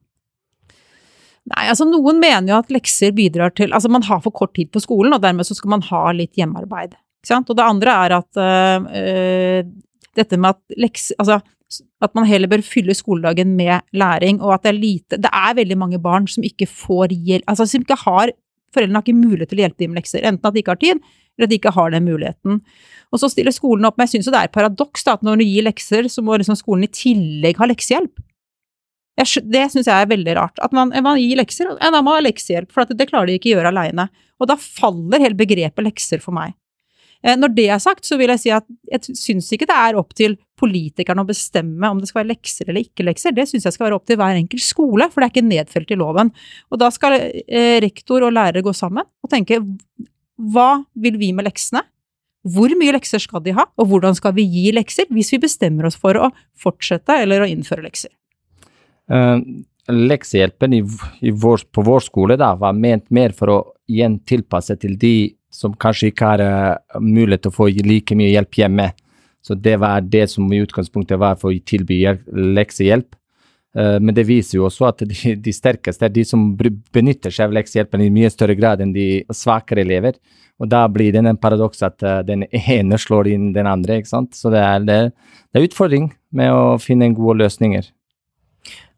Nei, 1.51 1.65
altså 1.67 1.87
noen 1.89 2.21
mener 2.23 2.53
jo 2.53 2.59
at 2.61 2.71
lekser 2.71 3.11
bidrar 3.17 3.51
til 3.59 3.73
Altså 3.75 3.91
man 3.91 4.05
har 4.07 4.21
for 4.23 4.35
kort 4.35 4.53
tid 4.55 4.71
på 4.71 4.83
skolen, 4.83 5.15
og 5.15 5.23
dermed 5.25 5.47
så 5.49 5.57
skal 5.59 5.73
man 5.75 5.83
ha 5.89 6.05
litt 6.15 6.39
hjemmearbeid. 6.39 6.95
Og 7.41 7.57
det 7.57 7.65
andre 7.65 7.97
er 8.05 8.15
at 8.19 8.39
øh, 8.43 9.59
dette 10.19 10.39
med 10.39 10.55
at 10.57 10.79
lekser 10.79 11.19
Altså 11.23 11.41
at 12.05 12.13
man 12.13 12.27
heller 12.29 12.51
bør 12.53 12.61
fylle 12.67 12.93
skoledagen 12.93 13.55
med 13.57 13.81
læring, 13.97 14.43
og 14.43 14.53
at 14.55 14.67
det 14.67 14.73
er 14.75 14.77
lite 14.77 15.17
Det 15.17 15.31
er 15.33 15.55
veldig 15.57 15.79
mange 15.79 16.01
barn 16.03 16.27
som 16.29 16.45
ikke 16.45 16.67
får 16.69 17.15
hjelp 17.15 17.49
Altså 17.49 17.67
som 17.67 17.81
ikke 17.81 17.97
har 18.05 18.35
Foreldrene 18.73 19.01
har 19.01 19.05
ikke 19.07 19.21
mulighet 19.21 19.51
til 19.53 19.61
å 19.61 19.65
hjelpe 19.67 19.83
dem 19.83 19.91
med 19.93 20.01
lekser. 20.01 20.25
Enten 20.25 20.49
at 20.49 20.55
de 20.55 20.61
ikke 20.63 20.73
har 20.73 20.81
tid, 20.81 21.01
eller 21.37 21.45
at 21.45 21.51
de 21.51 21.57
ikke 21.59 21.75
har 21.77 21.91
den 21.93 22.07
muligheten. 22.07 22.63
Og 23.13 23.21
så 23.21 23.29
stiller 23.29 23.53
skolen 23.53 23.85
opp, 23.85 23.99
men 23.99 24.09
jeg 24.09 24.15
syns 24.15 24.31
det 24.33 24.39
er 24.39 24.49
et 24.49 24.55
paradoks 24.55 25.05
at 25.13 25.27
når 25.27 25.43
du 25.43 25.45
gir 25.45 25.67
lekser, 25.67 26.09
så 26.09 26.25
må 26.25 26.39
liksom 26.41 26.57
skolen 26.57 26.87
i 26.87 26.89
tillegg 26.89 27.61
ha 27.61 27.69
leksehjelp. 27.69 28.23
Jeg, 29.21 29.45
det 29.45 29.67
syns 29.73 29.91
jeg 29.91 29.93
er 29.93 30.09
veldig 30.09 30.35
rart. 30.39 30.59
At 30.65 30.73
man, 30.77 30.93
man 31.05 31.21
gir 31.21 31.37
lekser, 31.37 31.75
ja, 31.77 31.93
da 31.93 32.01
må 32.05 32.15
ha 32.17 32.25
leksehjelp, 32.25 32.73
for 32.73 32.89
det 32.89 33.11
klarer 33.11 33.29
de 33.29 33.37
ikke 33.39 33.53
å 33.53 33.57
gjøre 33.59 33.73
aleine. 33.73 34.09
Og 34.41 34.49
da 34.51 34.57
faller 34.59 35.23
hele 35.23 35.39
begrepet 35.39 35.85
lekser 35.85 36.23
for 36.23 36.35
meg. 36.37 36.57
Eh, 37.23 37.37
når 37.39 37.53
det 37.55 37.69
er 37.71 37.83
sagt, 37.83 38.07
så 38.09 38.19
vil 38.19 38.33
jeg 38.35 38.43
si 38.43 38.53
at 38.55 38.67
jeg 38.91 39.17
syns 39.19 39.51
ikke 39.55 39.69
det 39.71 39.77
er 39.79 39.99
opp 39.99 40.15
til 40.19 40.35
politikerne 40.59 41.23
å 41.23 41.29
bestemme 41.29 41.91
om 41.91 42.01
det 42.01 42.11
skal 42.11 42.23
være 42.23 42.33
lekser 42.33 42.69
eller 42.69 42.83
ikke 42.87 43.07
lekser. 43.07 43.35
Det 43.37 43.47
syns 43.51 43.69
jeg 43.69 43.77
skal 43.77 43.89
være 43.89 43.99
opp 44.01 44.09
til 44.11 44.19
hver 44.21 44.39
enkelt 44.39 44.65
skole, 44.65 45.09
for 45.11 45.23
det 45.23 45.29
er 45.29 45.35
ikke 45.35 45.51
nedfelt 45.51 45.95
i 45.95 45.99
loven. 46.01 46.33
Og 46.73 46.83
da 46.83 46.91
skal 46.95 47.19
eh, 47.21 47.79
rektor 47.85 48.27
og 48.27 48.35
lærere 48.35 48.65
gå 48.65 48.75
sammen 48.77 49.07
og 49.07 49.33
tenke 49.33 49.61
hva 50.53 50.83
vil 50.99 51.21
vi 51.21 51.31
med 51.37 51.47
leksene? 51.47 51.85
Hvor 52.43 52.73
mye 52.75 52.97
lekser 52.97 53.23
skal 53.23 53.45
de 53.45 53.53
ha, 53.55 53.69
og 53.79 53.87
hvordan 53.87 54.17
skal 54.19 54.33
vi 54.35 54.43
gi 54.51 54.73
lekser 54.75 55.07
hvis 55.15 55.31
vi 55.37 55.45
bestemmer 55.45 55.87
oss 55.87 55.99
for 56.01 56.19
å 56.19 56.33
fortsette 56.59 57.21
eller 57.23 57.45
å 57.45 57.47
innføre 57.47 57.85
lekser? 57.85 58.11
Uh, 59.13 59.39
leksehjelpen 59.93 60.75
i, 60.77 60.83
i 61.21 61.31
vår, 61.31 61.67
på 61.75 61.83
vår 61.85 62.05
skole 62.07 62.37
da, 62.41 62.55
var 62.57 62.77
ment 62.77 63.09
mer 63.11 63.35
for 63.37 63.53
å 63.53 63.61
igjen 63.91 64.21
tilpasse 64.29 64.77
til 64.81 64.97
de 64.99 65.15
som 65.53 65.75
kanskje 65.77 66.13
ikke 66.13 66.29
har 66.33 66.43
uh, 66.43 67.01
mulighet 67.01 67.45
til 67.47 67.53
å 67.53 67.57
få 67.57 67.69
like 67.85 68.17
mye 68.17 68.33
hjelp 68.33 68.61
hjemme. 68.63 68.93
Så 69.43 69.57
det 69.59 69.77
var 69.83 70.05
det 70.07 70.29
som 70.31 70.47
i 70.53 70.63
utgangspunktet 70.63 71.19
var 71.19 71.37
for 71.41 71.51
å 71.51 71.65
tilby 71.67 72.05
leksehjelp. 72.57 73.11
Uh, 73.77 73.99
men 74.01 74.15
det 74.17 74.27
viser 74.29 74.59
jo 74.59 74.69
også 74.69 74.89
at 74.91 75.05
de, 75.09 75.35
de, 75.35 75.55
sterkeste 75.55 76.07
er 76.07 76.15
de 76.15 76.25
som 76.29 76.53
benytter 76.57 77.33
seg 77.33 77.51
av 77.51 77.57
leksehjelpen 77.59 78.05
i 78.05 78.13
mye 78.15 78.31
større 78.33 78.57
grad 78.59 78.85
enn 78.85 78.95
de 78.97 79.25
svakere 79.35 79.85
elever. 79.85 80.21
Og 80.63 80.69
da 80.71 80.85
blir 80.93 81.11
det 81.13 81.25
en 81.25 81.41
paradoks 81.41 81.83
at 81.85 82.05
uh, 82.07 82.21
den 82.27 82.47
ene 82.49 83.01
slår 83.01 83.33
inn 83.33 83.51
den 83.57 83.69
andre. 83.69 83.99
ikke 83.99 84.15
sant? 84.15 84.37
Så 84.39 84.53
det 84.53 84.63
er, 84.63 84.87
det, 84.87 85.01
det 85.51 85.61
er 85.61 85.69
utfordring 85.69 86.13
med 86.33 86.55
å 86.55 86.79
finne 86.81 87.11
gode 87.17 87.43
løsninger. 87.43 87.91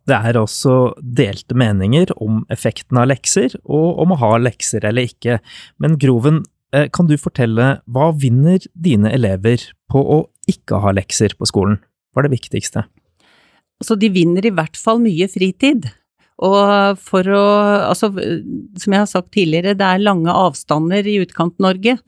Det 0.05 0.17
er 0.17 0.37
også 0.37 0.95
delte 1.01 1.57
meninger 1.57 2.13
om 2.21 2.43
effekten 2.53 2.99
av 3.01 3.09
lekser, 3.09 3.57
og 3.65 4.03
om 4.03 4.13
å 4.13 4.21
ha 4.21 4.35
lekser 4.43 4.85
eller 4.85 5.09
ikke. 5.09 5.39
Men 5.81 5.97
Groven, 6.01 6.43
eh, 6.75 6.89
kan 6.93 7.09
du 7.09 7.17
fortelle 7.17 7.81
hva 7.89 8.11
vinner 8.13 8.61
dine 8.75 9.13
elever 9.13 9.65
på 9.89 10.03
å 10.05 10.19
ikke 10.51 10.83
ha 10.85 10.93
lekser 10.93 11.37
på 11.39 11.49
skolen? 11.49 11.81
Hva 12.13 12.23
er 12.23 12.29
det 12.29 12.37
viktigste? 12.37 12.85
Altså, 13.81 13.97
de 13.99 14.13
vinner 14.13 14.45
i 14.45 14.53
hvert 14.55 14.77
fall 14.77 15.01
mye 15.03 15.27
fritid. 15.29 15.89
Og 16.45 16.99
for 16.99 17.23
å 17.31 17.45
Altså, 17.89 18.11
som 18.13 18.93
jeg 18.93 19.01
har 19.01 19.11
sagt 19.11 19.33
tidligere, 19.33 19.77
det 19.79 19.87
er 19.87 20.03
lange 20.03 20.31
avstander 20.31 21.07
i 21.07 21.21
Utkant-Norge. 21.25 21.99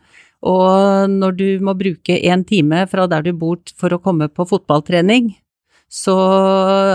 Og 0.46 1.10
når 1.10 1.36
du 1.36 1.48
må 1.64 1.74
bruke 1.78 2.18
én 2.20 2.44
time 2.46 2.84
fra 2.90 3.06
der 3.06 3.22
du 3.22 3.32
bor 3.32 3.58
for 3.78 3.94
å 3.94 4.02
komme 4.02 4.28
på 4.28 4.46
fotballtrening, 4.46 5.34
så 5.92 6.16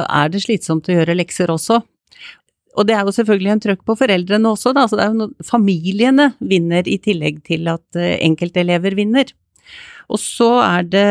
er 0.03 0.31
det 0.31 0.43
slitsomt 0.43 0.89
å 0.89 0.97
gjøre 0.97 1.17
lekser 1.17 1.51
også. 1.53 1.79
Og 2.79 2.87
det 2.87 2.95
er 2.95 3.03
jo 3.03 3.13
selvfølgelig 3.15 3.53
en 3.53 3.63
trøkk 3.65 3.81
på 3.87 3.95
foreldrene 3.99 4.51
også, 4.51 4.71
da. 4.75 4.85
Så 4.87 4.97
det 4.97 5.05
er 5.05 5.11
jo 5.11 5.21
noe, 5.25 5.47
familiene 5.47 6.31
vinner 6.39 6.87
i 6.87 6.97
tillegg 7.03 7.41
til 7.47 7.67
at 7.71 7.99
eh, 7.99 8.19
enkeltelever 8.23 8.95
vinner. 8.99 9.33
Og 10.11 10.19
så 10.21 10.53
er 10.63 10.87
det 10.87 11.09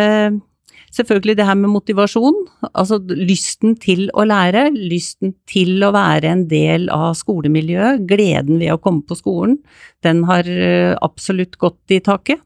selvfølgelig 0.90 1.36
det 1.38 1.46
her 1.46 1.58
med 1.58 1.70
motivasjon, 1.70 2.38
altså 2.72 2.98
lysten 3.14 3.76
til 3.80 4.08
å 4.18 4.24
lære, 4.26 4.66
lysten 4.74 5.34
til 5.48 5.84
å 5.86 5.92
være 5.94 6.32
en 6.32 6.46
del 6.50 6.88
av 6.92 7.14
skolemiljøet, 7.18 8.02
gleden 8.10 8.58
ved 8.58 8.74
å 8.74 8.80
komme 8.82 9.04
på 9.06 9.18
skolen, 9.18 9.60
den 10.04 10.24
har 10.30 10.48
eh, 10.50 10.96
absolutt 11.00 11.60
gått 11.60 11.94
i 11.94 12.00
taket. 12.04 12.42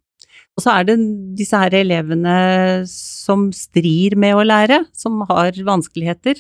Og 0.55 0.63
så 0.63 0.71
er 0.71 0.87
det 0.87 0.95
disse 1.35 1.59
her 1.59 1.75
elevene 1.75 2.35
som 2.87 3.49
strir 3.55 4.15
med 4.21 4.37
å 4.39 4.45
lære, 4.47 4.85
som 4.95 5.25
har 5.27 5.57
vanskeligheter. 5.67 6.39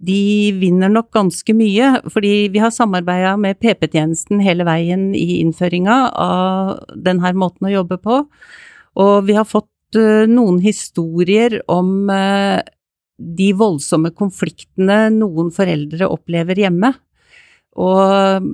De 0.00 0.52
vinner 0.56 0.88
nok 0.88 1.10
ganske 1.12 1.52
mye, 1.56 1.90
fordi 2.14 2.48
vi 2.54 2.62
har 2.62 2.72
samarbeida 2.72 3.34
med 3.40 3.60
PP-tjenesten 3.60 4.40
hele 4.40 4.64
veien 4.64 5.10
i 5.12 5.42
innføringa 5.42 5.98
av 6.16 6.78
denne 6.96 7.34
måten 7.36 7.68
å 7.68 7.74
jobbe 7.74 8.00
på. 8.00 8.22
Og 9.04 9.14
vi 9.28 9.36
har 9.36 9.48
fått 9.48 10.00
uh, 10.00 10.24
noen 10.28 10.62
historier 10.64 11.60
om 11.68 12.08
uh, 12.08 12.64
de 13.20 13.52
voldsomme 13.52 14.14
konfliktene 14.16 15.10
noen 15.12 15.52
foreldre 15.52 16.08
opplever 16.08 16.64
hjemme. 16.64 16.94
Og 17.76 18.48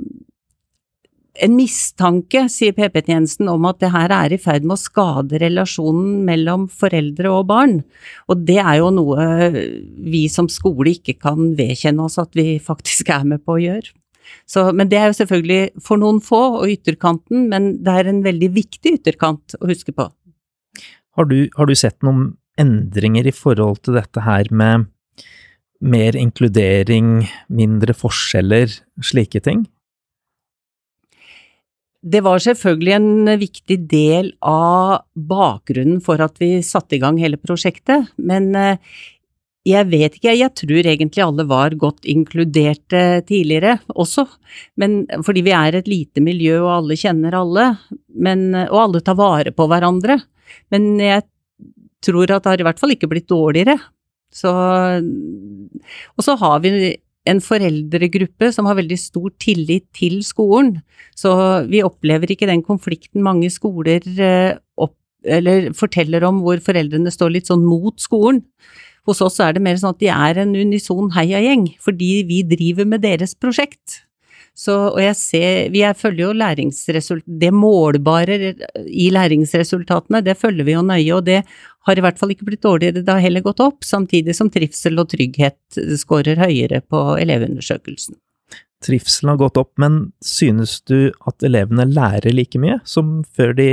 en 1.45 1.55
mistanke, 1.57 2.45
sier 2.53 2.75
PP-tjenesten, 2.77 3.49
om 3.51 3.67
at 3.69 3.79
det 3.83 3.93
her 3.95 4.13
er 4.15 4.35
i 4.35 4.41
ferd 4.41 4.67
med 4.67 4.77
å 4.77 4.81
skade 4.81 5.41
relasjonen 5.43 6.25
mellom 6.27 6.67
foreldre 6.71 7.31
og 7.33 7.47
barn. 7.51 7.79
Og 8.31 8.43
det 8.49 8.59
er 8.63 8.81
jo 8.81 8.91
noe 8.95 9.49
vi 9.53 10.27
som 10.33 10.51
skole 10.53 10.97
ikke 10.97 11.19
kan 11.23 11.55
vedkjenne 11.59 12.09
oss 12.09 12.19
at 12.23 12.35
vi 12.39 12.59
faktisk 12.71 13.13
er 13.15 13.27
med 13.29 13.45
på 13.45 13.57
å 13.57 13.63
gjøre. 13.63 13.95
Så, 14.49 14.67
men 14.77 14.91
det 14.91 14.99
er 15.01 15.09
jo 15.09 15.17
selvfølgelig 15.23 15.83
for 15.85 16.01
noen 16.01 16.21
få 16.25 16.43
og 16.61 16.69
ytterkanten, 16.69 17.47
men 17.53 17.79
det 17.85 17.95
er 17.97 18.11
en 18.11 18.21
veldig 18.27 18.51
viktig 18.59 18.99
ytterkant 18.99 19.57
å 19.57 19.71
huske 19.71 19.95
på. 19.97 20.11
Har 21.17 21.31
du, 21.31 21.39
har 21.57 21.67
du 21.67 21.75
sett 21.79 21.97
noen 22.05 22.35
endringer 22.61 23.27
i 23.27 23.35
forhold 23.35 23.81
til 23.87 23.97
dette 23.97 24.23
her 24.27 24.51
med 24.53 24.89
mer 25.79 26.19
inkludering, 26.19 27.23
mindre 27.49 27.95
forskjeller, 27.97 28.73
slike 29.01 29.41
ting? 29.47 29.65
Det 31.99 32.23
var 32.23 32.39
selvfølgelig 32.43 32.95
en 32.95 33.31
viktig 33.41 33.77
del 33.91 34.33
av 34.47 35.05
bakgrunnen 35.15 36.03
for 36.05 36.23
at 36.23 36.37
vi 36.39 36.61
satte 36.63 36.95
i 36.97 37.01
gang 37.03 37.19
hele 37.19 37.41
prosjektet, 37.41 38.13
men 38.17 38.53
eh, 38.55 38.79
jeg 39.69 39.89
vet 39.91 40.15
ikke, 40.17 40.37
jeg 40.39 40.55
tror 40.57 40.87
egentlig 40.87 41.25
alle 41.25 41.45
var 41.49 41.75
godt 41.77 42.07
inkludert 42.09 42.95
tidligere 43.29 43.75
også, 43.93 44.25
men 44.81 45.03
fordi 45.27 45.43
vi 45.45 45.53
er 45.53 45.77
et 45.77 45.91
lite 45.91 46.23
miljø 46.25 46.63
og 46.63 46.71
alle 46.77 46.97
kjenner 46.97 47.37
alle, 47.37 47.67
men, 48.15 48.47
og 48.69 48.79
alle 48.87 49.03
tar 49.05 49.19
vare 49.19 49.53
på 49.53 49.67
hverandre. 49.69 50.17
Men 50.73 50.95
jeg 51.03 51.27
tror 52.05 52.31
at 52.31 52.45
det 52.45 52.53
har 52.53 52.63
i 52.63 52.67
hvert 52.69 52.81
fall 52.81 52.95
ikke 52.95 53.11
blitt 53.11 53.29
dårligere. 53.31 53.77
Så, 54.35 54.51
og 56.15 56.25
så 56.25 56.37
har 56.41 56.59
vi 56.65 56.71
en 57.29 57.43
foreldregruppe 57.45 58.51
som 58.55 58.69
har 58.69 58.79
veldig 58.79 58.99
stor 59.01 59.33
tillit 59.43 59.87
til 59.97 60.21
skolen. 60.27 60.79
Så 61.17 61.33
vi 61.69 61.85
opplever 61.87 62.33
ikke 62.33 62.49
den 62.51 62.65
konflikten 62.67 63.25
mange 63.27 63.51
skoler 63.53 64.05
eh, 64.17 64.57
opp, 64.81 64.97
forteller 65.77 66.25
om 66.29 66.43
hvor 66.45 66.61
foreldrene 66.63 67.13
står 67.13 67.35
litt 67.35 67.51
sånn 67.51 67.67
mot 67.67 67.97
skolen. 68.01 68.45
Hos 69.09 69.23
oss 69.25 69.39
er 69.41 69.55
det 69.57 69.65
mer 69.65 69.79
sånn 69.81 69.95
at 69.95 70.03
de 70.03 70.11
er 70.13 70.43
en 70.43 70.53
unison 70.57 71.09
heiagjeng, 71.15 71.71
fordi 71.81 72.11
vi 72.29 72.43
driver 72.47 72.89
med 72.89 73.05
deres 73.07 73.33
prosjekt. 73.39 74.03
Så, 74.59 74.75
og 74.91 74.99
jeg 74.99 75.15
ser, 75.15 75.69
vi 75.71 75.85
følger 75.95 76.33
jo. 76.33 77.19
Det 77.41 77.51
målbare 77.55 78.39
i 78.91 79.07
læringsresultatene, 79.15 80.23
det 80.27 80.35
følger 80.41 80.67
vi 80.67 80.75
jo 80.75 80.83
nøye, 80.83 81.13
og 81.15 81.27
det 81.29 81.45
har 81.87 81.99
i 81.99 82.03
hvert 82.05 82.19
fall 82.19 82.35
ikke 82.35 82.49
blitt 82.49 82.65
dårligere, 82.67 83.05
det 83.05 83.15
har 83.15 83.23
heller 83.23 83.45
gått 83.45 83.63
opp, 83.63 83.87
samtidig 83.87 84.35
som 84.37 84.51
trivsel 84.51 84.99
og 84.99 85.13
trygghet 85.15 85.79
skårer 86.03 86.43
høyere 86.43 86.83
på 86.83 87.05
elevundersøkelsen. 87.23 88.19
Trivselen 88.85 89.33
har 89.33 89.41
gått 89.41 89.59
opp, 89.59 89.73
men 89.81 90.13
synes 90.23 90.81
du 90.87 91.11
at 91.27 91.43
elevene 91.47 91.87
lærer 91.89 92.35
like 92.35 92.59
mye 92.63 92.79
som 92.87 93.23
før 93.35 93.57
de 93.59 93.71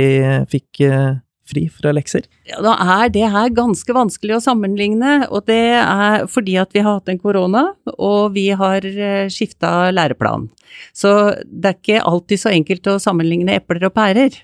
fikk 0.50 0.82
eh, 0.86 1.18
fri 1.48 1.66
fra 1.72 1.92
lekser? 1.96 2.26
Ja, 2.48 2.60
Da 2.64 2.74
er 3.02 3.12
det 3.14 3.28
her 3.32 3.52
ganske 3.54 3.96
vanskelig 3.96 4.36
å 4.38 4.42
sammenligne, 4.44 5.28
og 5.30 5.46
det 5.50 5.78
er 5.78 6.26
fordi 6.30 6.58
at 6.60 6.74
vi 6.74 6.82
har 6.84 6.98
hatt 6.98 7.12
en 7.12 7.22
korona, 7.22 7.68
og 7.96 8.34
vi 8.36 8.48
har 8.50 8.84
eh, 8.86 9.30
skifta 9.32 9.92
læreplan. 9.94 10.48
Så 10.94 11.12
det 11.46 11.72
er 11.72 11.80
ikke 11.80 12.04
alltid 12.04 12.42
så 12.42 12.52
enkelt 12.52 12.92
å 12.92 13.00
sammenligne 13.02 13.56
epler 13.60 13.88
og 13.88 13.96
pærer. 13.96 14.36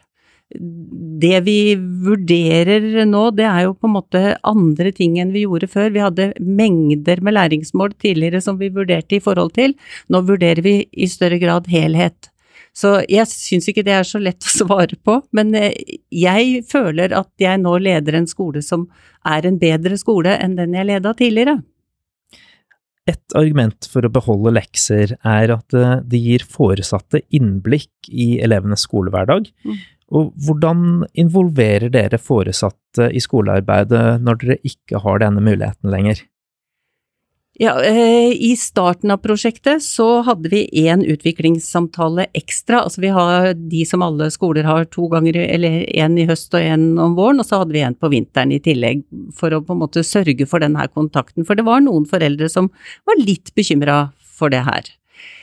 Det 1.23 1.38
vi 1.47 1.75
vurderer 1.77 3.07
nå, 3.09 3.23
det 3.37 3.47
er 3.49 3.62
jo 3.67 3.77
på 3.77 3.88
en 3.88 3.95
måte 3.95 4.23
andre 4.45 4.93
ting 4.93 5.17
enn 5.23 5.33
vi 5.33 5.47
gjorde 5.47 5.71
før. 5.71 5.88
Vi 5.95 6.03
hadde 6.05 6.33
mengder 6.41 7.23
med 7.25 7.38
læringsmål 7.38 7.95
tidligere 7.97 8.43
som 8.45 8.59
vi 8.61 8.69
vurderte 8.75 9.17
i 9.17 9.23
forhold 9.25 9.55
til. 9.57 9.73
Nå 10.12 10.21
vurderer 10.29 10.61
vi 10.65 10.77
i 10.93 11.09
større 11.09 11.41
grad 11.41 11.71
helhet. 11.73 12.32
Så 12.72 12.94
jeg 13.04 13.28
syns 13.28 13.68
ikke 13.68 13.85
det 13.85 13.94
er 13.98 14.06
så 14.08 14.20
lett 14.22 14.46
å 14.46 14.52
svare 14.62 14.96
på, 15.04 15.18
men 15.37 15.52
eh, 15.58 15.76
jeg 16.08 16.62
føler 16.68 17.14
at 17.16 17.30
jeg 17.40 17.61
nå 17.61 17.76
leder 17.85 18.18
en 18.18 18.30
skole 18.30 18.64
som 18.64 18.88
er 19.28 19.46
en 19.48 19.61
bedre 19.61 19.98
skole 20.00 20.38
enn 20.40 20.56
den 20.58 20.78
jeg 20.78 20.88
leda 20.88 21.14
tidligere. 21.18 21.61
Et 23.11 23.35
argument 23.35 23.88
for 23.90 24.06
å 24.06 24.12
beholde 24.14 24.52
lekser 24.54 25.16
er 25.26 25.52
at 25.56 25.76
eh, 25.76 25.96
det 26.06 26.20
gir 26.22 26.46
foresatte 26.48 27.24
innblikk 27.35 28.08
i 28.08 28.37
elevenes 28.44 28.87
skolehverdag. 28.87 29.50
Mm. 29.66 29.80
Og 30.12 30.32
hvordan 30.44 31.06
involverer 31.18 31.92
dere 31.92 32.20
foresatte 32.20 33.08
i 33.12 33.20
skolearbeidet 33.22 34.20
når 34.22 34.40
dere 34.42 34.58
ikke 34.68 35.00
har 35.02 35.22
denne 35.24 35.44
muligheten 35.44 35.92
lenger? 35.92 36.20
Ja, 37.61 37.85
eh, 37.85 38.33
I 38.33 38.57
starten 38.57 39.11
av 39.11 39.19
prosjektet 39.21 39.83
så 39.85 40.23
hadde 40.25 40.49
vi 40.49 40.62
én 40.88 41.03
utviklingssamtale 41.05 42.25
ekstra. 42.33 42.81
Altså 42.81 43.03
vi 43.05 43.11
har 43.12 43.53
de 43.55 43.83
som 43.85 44.03
alle 44.03 44.31
skoler 44.33 44.65
har 44.65 44.88
to 44.88 45.05
ganger, 45.12 45.37
eller 45.37 45.85
én 45.85 46.17
i 46.17 46.25
høst 46.29 46.57
og 46.57 46.65
én 46.65 46.87
om 46.97 47.12
våren, 47.19 47.43
og 47.43 47.47
så 47.47 47.61
hadde 47.61 47.77
vi 47.77 47.85
en 47.85 47.99
på 47.99 48.09
vinteren 48.15 48.57
i 48.57 48.61
tillegg 48.65 49.05
for 49.37 49.53
å 49.53 49.61
på 49.61 49.77
en 49.77 49.83
måte 49.85 50.01
sørge 50.01 50.49
for 50.49 50.65
denne 50.65 50.88
kontakten. 50.97 51.45
For 51.45 51.59
det 51.59 51.69
var 51.69 51.85
noen 51.85 52.09
foreldre 52.09 52.49
som 52.49 52.73
var 53.05 53.21
litt 53.21 53.53
bekymra 53.55 54.01
for 54.17 54.49
det 54.49 54.65
her. 54.65 54.88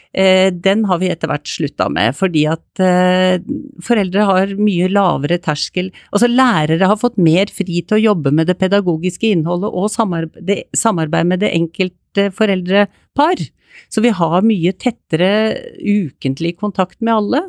Eh, 0.10 0.50
den 0.50 0.86
har 0.90 0.98
vi 1.02 1.12
etter 1.14 1.30
hvert 1.30 1.46
slutta 1.46 1.86
med, 1.94 2.16
fordi 2.18 2.48
at 2.50 2.82
eh, 2.82 3.38
foreldre 3.86 4.26
har 4.26 4.56
mye 4.58 4.88
lavere 4.90 5.38
terskel. 5.44 5.92
Altså 6.10 6.32
lærere 6.32 6.90
har 6.90 6.98
fått 6.98 7.20
mer 7.22 7.52
fri 7.54 7.84
til 7.84 8.00
å 8.00 8.04
jobbe 8.08 8.34
med 8.34 8.50
det 8.50 8.58
pedagogiske 8.62 9.30
innholdet 9.36 9.70
og 9.70 9.92
samarbeid 9.94 11.30
med 11.30 11.44
det 11.46 11.54
enkelte 11.54 12.30
foreldrepar. 12.34 13.46
Så 13.90 14.02
vi 14.02 14.14
har 14.18 14.42
mye 14.42 14.74
tettere 14.74 15.32
ukentlig 15.78 16.56
kontakt 16.58 16.98
med 17.02 17.14
alle. 17.14 17.44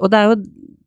Og 0.00 0.12
det 0.12 0.18
er 0.18 0.32
jo 0.32 0.40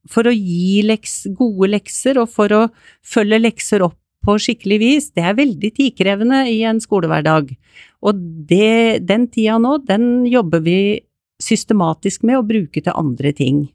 for 0.10 0.26
å 0.26 0.34
gi 0.34 0.82
leks, 0.82 1.28
gode 1.38 1.70
lekser 1.76 2.18
og 2.18 2.32
for 2.34 2.54
å 2.56 2.63
følge 3.06 3.38
lekser 3.44 3.86
opp 3.86 4.00
på 4.26 4.36
skikkelig 4.42 4.80
vis, 4.82 5.06
det 5.15 5.24
er 5.24 5.38
veldig 5.38 5.70
tidkrevende 5.78 6.42
i 6.52 6.58
en 6.68 6.82
skolehverdag. 6.84 7.54
Og 8.04 8.24
det, 8.50 9.06
den 9.08 9.30
tida 9.32 9.56
nå, 9.62 9.78
den 9.88 10.26
jobber 10.28 10.63
vi 10.65 10.80
systematisk 11.41 12.25
med 12.28 12.39
å 12.39 12.47
bruke 12.47 12.82
til 12.84 12.95
andre 12.95 13.34
ting. 13.36 13.67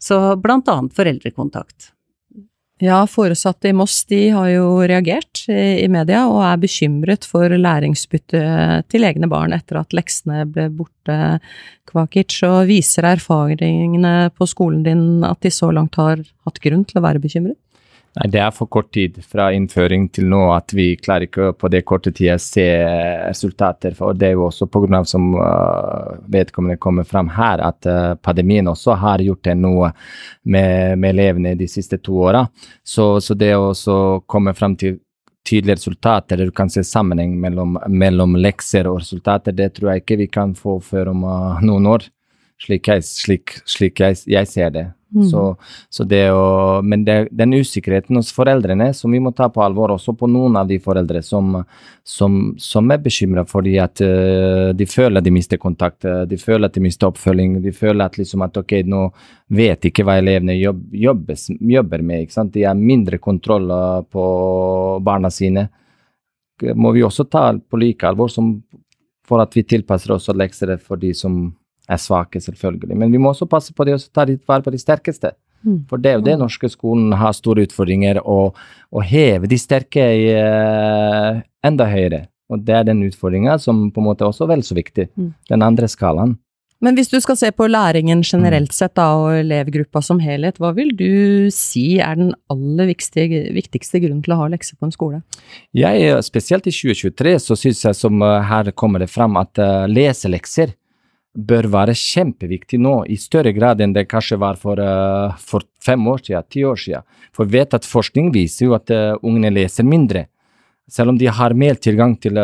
Så 0.00 0.36
blant 0.40 0.68
annet 0.68 0.96
foreldrekontakt. 0.96 1.94
Ja, 2.82 3.04
foresatte 3.06 3.70
i 3.70 3.74
Moss 3.76 4.00
de 4.10 4.18
har 4.34 4.48
jo 4.50 4.66
reagert 4.82 5.44
i 5.48 5.86
media 5.88 6.24
og 6.26 6.40
er 6.42 6.58
bekymret 6.58 7.24
for 7.28 7.52
læringsbytte 7.54 8.40
til 8.90 9.06
egne 9.06 9.28
barn 9.30 9.54
etter 9.54 9.78
at 9.78 9.94
leksene 9.94 10.42
ble 10.50 10.66
borte. 10.74 11.18
Kvakic, 11.86 12.40
og 12.48 12.66
viser 12.66 13.06
erfaringene 13.06 14.32
på 14.34 14.48
skolen 14.50 14.82
din 14.82 15.06
at 15.22 15.38
de 15.44 15.52
så 15.54 15.70
langt 15.70 16.00
har 16.00 16.18
hatt 16.18 16.58
grunn 16.64 16.82
til 16.88 16.98
å 16.98 17.04
være 17.04 17.22
bekymret? 17.22 17.60
Nei, 18.14 18.28
Det 18.30 18.38
er 18.38 18.50
for 18.54 18.70
kort 18.70 18.92
tid 18.94 19.16
fra 19.26 19.48
innføring 19.52 20.06
til 20.14 20.28
nå 20.30 20.40
at 20.54 20.70
vi 20.76 20.92
klarer 21.02 21.26
ikke 21.26 21.48
på 21.58 21.70
det 21.72 21.82
korte 21.82 22.12
tida 22.14 22.36
se 22.38 22.66
resultater. 23.26 23.96
For 23.98 24.14
det 24.14 24.28
er 24.28 24.36
jo 24.36 24.46
også 24.46 24.68
pga. 24.70 25.04
som 25.04 25.34
uh, 25.34 26.14
vedkommende 26.30 26.78
kommer 26.78 27.04
fram 27.04 27.28
her, 27.28 27.58
at 27.58 27.86
uh, 27.86 28.14
pandemien 28.14 28.68
også 28.68 28.94
har 28.94 29.18
gjort 29.18 29.50
noe 29.56 29.90
med, 30.44 30.98
med 30.98 31.10
elevene 31.10 31.54
de 31.58 31.66
siste 31.68 31.98
to 31.98 32.20
åra. 32.22 32.46
Så, 32.84 33.20
så, 33.20 33.34
det 33.34 33.56
å 33.56 34.22
komme 34.26 34.54
fram 34.54 34.76
til 34.76 35.00
tydelige 35.44 35.76
resultater, 35.76 36.36
du 36.36 36.50
kan 36.50 36.70
se 36.70 36.84
sammenheng 36.84 37.34
mellom, 37.40 37.78
mellom 37.88 38.36
lekser 38.36 38.86
og 38.86 39.00
resultater, 39.02 39.52
det 39.52 39.74
tror 39.74 39.90
jeg 39.90 40.04
ikke 40.04 40.16
vi 40.22 40.26
kan 40.28 40.54
få 40.54 40.78
før 40.80 41.10
om 41.10 41.24
uh, 41.26 41.62
noen 41.62 41.86
år, 41.86 42.06
slik 42.62 42.88
jeg, 42.88 43.02
slik, 43.02 43.58
slik 43.66 44.00
jeg, 44.00 44.22
jeg 44.30 44.46
ser 44.46 44.70
det. 44.70 44.86
Mm. 45.14 45.28
Så, 45.30 45.42
så, 45.90 46.04
det 46.04 46.24
å, 46.34 46.80
men 46.82 47.04
det, 47.06 47.28
den 47.30 47.54
usikkerheten 47.54 48.18
hos 48.18 48.32
foreldrene 48.34 48.88
som 48.96 49.12
vi 49.14 49.20
må 49.22 49.30
ta 49.36 49.46
på 49.52 49.62
alvor, 49.62 49.94
også 49.94 50.16
på 50.18 50.26
noen 50.26 50.58
av 50.58 50.66
de 50.66 50.80
foreldre 50.82 51.22
som, 51.22 51.60
som, 52.02 52.38
som 52.58 52.90
er 52.90 53.02
bekymra 53.04 53.44
fordi 53.46 53.76
at 53.82 54.02
uh, 54.02 54.72
de 54.74 54.88
føler 54.90 55.22
de 55.22 55.34
mister 55.34 55.60
kontakt, 55.62 56.02
uh, 56.08 56.24
de 56.26 56.38
føler 56.40 56.66
at 56.66 56.74
de 56.74 56.82
mister 56.82 57.12
oppfølging, 57.12 57.60
de 57.62 57.72
føler 57.74 58.02
at, 58.08 58.18
liksom 58.18 58.42
at 58.42 58.58
ok, 58.58 58.76
nå 58.90 59.04
vet 59.54 59.86
ikke 59.86 60.06
hva 60.06 60.18
elevene 60.18 60.58
jobb, 60.58 60.82
jobbes, 61.06 61.48
jobber 61.76 62.02
med. 62.02 62.24
ikke 62.24 62.38
sant? 62.40 62.54
De 62.56 62.66
har 62.66 62.74
mindre 62.74 63.22
kontroll 63.22 63.70
på 64.10 64.24
barna 65.04 65.30
sine. 65.30 65.68
må 66.74 66.90
vi 66.92 67.02
også 67.02 67.24
ta 67.24 67.52
på 67.58 67.76
like 67.76 68.06
alvor 68.06 68.28
som 68.30 68.56
for 69.24 69.40
at 69.42 69.54
vi 69.56 69.64
tilpasser 69.64 70.12
også 70.14 70.34
lekser 70.36 70.76
for 70.82 71.00
de 71.00 71.14
som 71.16 71.54
er 71.88 72.00
svake, 72.00 72.40
selvfølgelig. 72.40 72.96
Men 72.98 73.12
vi 73.12 73.20
må 73.20 73.32
også 73.32 73.48
passe 73.50 73.74
på 73.76 73.86
det 73.86 73.96
å 73.96 74.02
ta 74.12 74.26
litt 74.28 74.44
vare 74.48 74.64
på 74.64 74.72
de 74.74 74.80
sterkeste. 74.80 75.34
Mm. 75.64 75.80
For 75.88 76.00
det 76.00 76.10
er 76.10 76.18
jo 76.18 76.26
det 76.26 76.36
norske 76.40 76.68
skolen 76.72 77.14
har 77.16 77.34
store 77.36 77.64
utfordringer, 77.68 78.20
å, 78.24 78.52
heve 79.04 79.48
de 79.50 79.58
sterke 79.58 80.04
i, 80.20 80.30
uh, 80.36 81.40
enda 81.64 81.88
høyere. 81.88 82.26
Og 82.52 82.64
det 82.64 82.76
er 82.76 82.88
den 82.88 83.02
utfordringa 83.06 83.56
som 83.62 83.88
på 83.92 84.02
en 84.02 84.08
måte 84.10 84.26
også 84.26 84.44
er 84.44 84.54
vel 84.54 84.64
så 84.66 84.76
viktig. 84.76 85.08
Mm. 85.16 85.30
Den 85.50 85.64
andre 85.64 85.88
skalaen. 85.90 86.36
Men 86.84 86.98
hvis 86.98 87.08
du 87.08 87.16
skal 87.22 87.38
se 87.38 87.48
på 87.54 87.66
læringen 87.70 88.20
generelt 88.26 88.74
sett 88.76 88.92
da, 88.98 89.06
og 89.16 89.38
elevgruppa 89.38 90.02
som 90.04 90.18
helhet, 90.20 90.58
hva 90.60 90.74
vil 90.76 90.90
du 90.98 91.48
si 91.54 91.96
er 92.02 92.18
den 92.18 92.34
aller 92.52 92.90
viktigste, 92.90 93.24
viktigste 93.56 94.02
grunnen 94.02 94.20
til 94.24 94.34
å 94.34 94.40
ha 94.42 94.48
lekser 94.52 94.76
på 94.76 94.88
en 94.88 94.92
skole? 94.92 95.22
Jeg, 95.72 96.02
eh, 96.04 96.20
spesielt 96.26 96.68
i 96.68 96.74
2023 96.74 97.36
så 97.46 97.56
syns 97.56 97.84
jeg 97.86 97.96
som 97.96 98.20
eh, 98.20 98.40
her 98.50 98.68
kommer 98.76 99.00
det 99.00 99.08
fram 99.12 99.38
at 99.40 99.56
uh, 99.62 99.86
leselekser 99.88 100.74
bør 101.34 101.66
være 101.70 101.96
kjempeviktig 101.98 102.78
nå, 102.78 102.94
i 103.10 103.16
større 103.18 103.52
grad 103.56 103.80
enn 103.82 103.94
det 103.94 104.06
kanskje 104.10 104.38
var 104.38 104.58
for, 104.60 104.78
uh, 104.78 105.34
for 105.38 105.66
fem 105.82 106.06
år 106.08 106.22
siden, 106.22 106.46
ti 106.50 106.62
år 106.64 106.78
siden. 106.78 107.06
For 107.34 107.48
vi 107.48 107.58
vet 107.58 107.74
at 107.74 107.88
forskning 107.88 108.30
viser 108.34 108.68
jo 108.68 108.76
at 108.78 108.92
uh, 108.94 109.16
ungene 109.22 109.50
leser 109.54 109.86
mindre. 109.86 110.28
Selv 110.90 111.14
om 111.14 111.18
de 111.18 111.26
har 111.26 111.56
mer 111.56 111.80
tilgang 111.80 112.12
til 112.20 112.36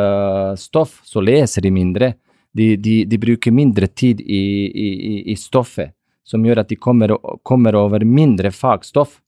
stoff, 0.57 1.03
så 1.05 1.21
leser 1.21 1.61
de 1.61 1.71
mindre 1.75 2.15
de, 2.53 2.77
de, 2.77 3.05
de 3.05 3.19
bruker 3.19 3.55
mindre 3.55 3.87
tid 3.87 4.21
i, 4.21 4.43
i, 4.67 5.17
i, 5.33 5.37
stoffet, 5.39 5.95
som 6.27 6.45
gjør 6.45 6.65
at 6.65 6.71
de 6.71 6.79
kommer, 6.79 7.15
kommer, 7.47 7.77
over 7.79 8.05
mindre 8.05 8.51
fagstoff. 8.55 9.21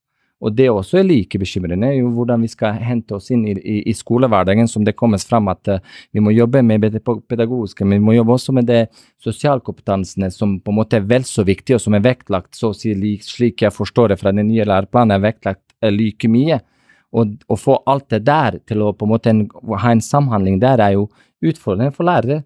Og 0.42 0.54
det 0.58 0.66
også 0.72 0.98
er 0.98 1.06
like 1.06 1.38
bekymrende, 1.38 1.92
jo 1.94 2.08
hvordan 2.16 2.42
vi 2.42 2.50
skal 2.50 2.80
hente 2.82 3.14
oss 3.14 3.30
inn 3.30 3.44
i, 3.46 3.54
i, 3.54 3.76
i 3.90 3.94
skolehverdagen, 3.94 4.66
som 4.68 4.82
det 4.82 4.96
kommer 4.98 5.22
fram 5.22 5.46
at 5.52 5.70
uh, 5.70 5.78
vi 6.10 6.22
må 6.24 6.34
jobbe 6.34 6.64
med 6.66 6.82
det 6.82 7.02
pedagogiske, 7.04 7.86
men 7.86 8.00
vi 8.00 8.06
må 8.08 8.16
jobbe 8.16 8.34
også 8.34 8.54
med 8.56 8.66
det 8.66 8.80
sosialkompetansene 9.22 10.32
som 10.34 10.56
på 10.58 10.74
en 10.74 10.80
måte 10.80 10.98
er 10.98 11.06
vel 11.06 11.26
så 11.28 11.46
viktige, 11.46 11.78
og 11.78 11.84
som 11.84 11.94
er 11.94 12.02
vektlagt, 12.08 12.56
så 12.58 12.72
å 12.72 12.76
si 12.76 12.94
slik 13.22 13.62
jeg 13.62 13.74
forstår 13.74 14.12
det 14.12 14.18
fra 14.18 14.34
den 14.34 14.50
nye 14.50 14.66
læreplanen, 14.66 15.14
er 15.14 15.26
vektlagt 15.30 15.64
uh, 15.78 15.92
like 15.94 16.30
mye. 16.30 16.58
Og 17.12 17.36
å 17.46 17.58
få 17.60 17.78
alt 17.86 18.08
det 18.10 18.24
der 18.26 18.58
til 18.66 18.82
å 18.82 18.94
på 18.96 19.06
en 19.06 19.12
måte 19.12 19.30
en, 19.30 19.44
ha 19.78 19.92
en 19.92 20.02
samhandling 20.02 20.58
der, 20.62 20.82
er 20.82 20.96
jo 20.96 21.10
utfordrende 21.44 21.94
for 21.94 22.08
lærere. 22.08 22.42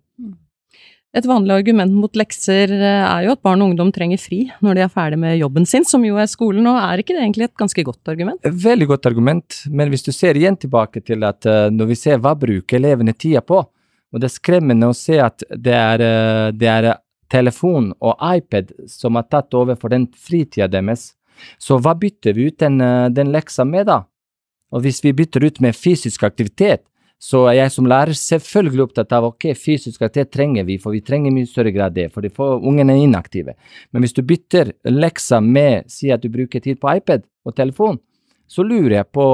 Et 1.17 1.25
vanlig 1.25 1.55
argument 1.55 1.95
mot 1.97 2.19
lekser 2.19 2.73
eh, 2.77 3.05
er 3.07 3.25
jo 3.25 3.33
at 3.33 3.41
barn 3.47 3.63
og 3.65 3.71
ungdom 3.71 3.89
trenger 3.95 4.21
fri 4.21 4.43
når 4.65 4.77
de 4.77 4.83
er 4.85 4.93
ferdig 4.93 5.19
med 5.23 5.39
jobben 5.39 5.65
sin, 5.69 5.87
som 5.89 6.05
jo 6.05 6.19
er 6.21 6.29
skolen, 6.29 6.67
og 6.69 6.77
er 6.77 7.01
ikke 7.01 7.15
det 7.17 7.23
egentlig 7.23 7.47
et 7.49 7.57
ganske 7.57 7.85
godt 7.89 8.11
argument? 8.13 8.45
Veldig 8.45 8.89
godt 8.91 9.09
argument, 9.09 9.63
men 9.73 9.93
hvis 9.93 10.05
du 10.05 10.13
ser 10.13 10.37
igjen 10.37 10.59
tilbake 10.61 11.01
til 11.01 11.25
at 11.25 11.49
uh, 11.49 11.69
når 11.73 11.89
vi 11.89 11.97
ser 11.97 12.21
hva 12.21 12.35
bruker 12.37 12.77
elevene 12.77 13.17
tida 13.17 13.41
på, 13.41 13.63
og 13.65 14.21
det 14.21 14.29
er 14.29 14.35
skremmende 14.35 14.91
å 14.93 14.97
se 14.97 15.17
at 15.21 15.45
det 15.51 15.73
er, 15.75 16.05
det 16.55 16.69
er 16.71 16.87
telefon 17.33 17.89
og 17.99 18.21
iPad 18.23 18.71
som 18.89 19.19
har 19.19 19.27
tatt 19.33 19.57
over 19.59 19.77
for 19.81 19.93
den 19.93 20.07
fritida 20.13 20.69
deres, 20.71 21.11
så 21.61 21.81
hva 21.83 21.97
bytter 21.99 22.37
vi 22.37 22.47
ut 22.49 22.61
den, 22.63 22.79
den 23.13 23.33
leksa 23.35 23.67
med, 23.69 23.89
da? 23.91 24.05
Og 24.73 24.85
hvis 24.87 25.03
vi 25.05 25.13
bytter 25.17 25.45
ut 25.49 25.59
med 25.65 25.77
fysisk 25.77 26.25
aktivitet, 26.29 26.87
så 27.23 27.47
er 27.49 27.57
jeg 27.63 27.73
som 27.73 27.87
lærer 27.89 28.17
selvfølgelig 28.17 28.85
opptatt 28.85 29.15
av 29.17 29.31
ok, 29.31 29.49
fysisk 29.57 30.03
aktivitet 30.03 30.35
trenger 30.37 30.67
vi, 30.69 30.77
for 30.83 30.93
vi 30.93 31.03
trenger 31.05 31.33
mye 31.33 31.49
større 31.49 31.73
grad 31.75 31.97
det, 31.97 32.11
for 32.13 32.61
ungene 32.61 32.99
inaktive. 33.01 33.57
Men 33.91 34.05
hvis 34.05 34.15
du 34.17 34.23
bytter 34.27 34.75
leksa 34.91 35.41
med, 35.41 35.89
si 35.93 36.13
at 36.13 36.23
du 36.23 36.29
bruker 36.33 36.61
tid 36.63 36.81
på 36.83 36.93
iPad 36.99 37.25
og 37.49 37.57
telefon, 37.57 37.99
så 38.47 38.63
lurer 38.63 39.01
jeg 39.01 39.11
på, 39.17 39.27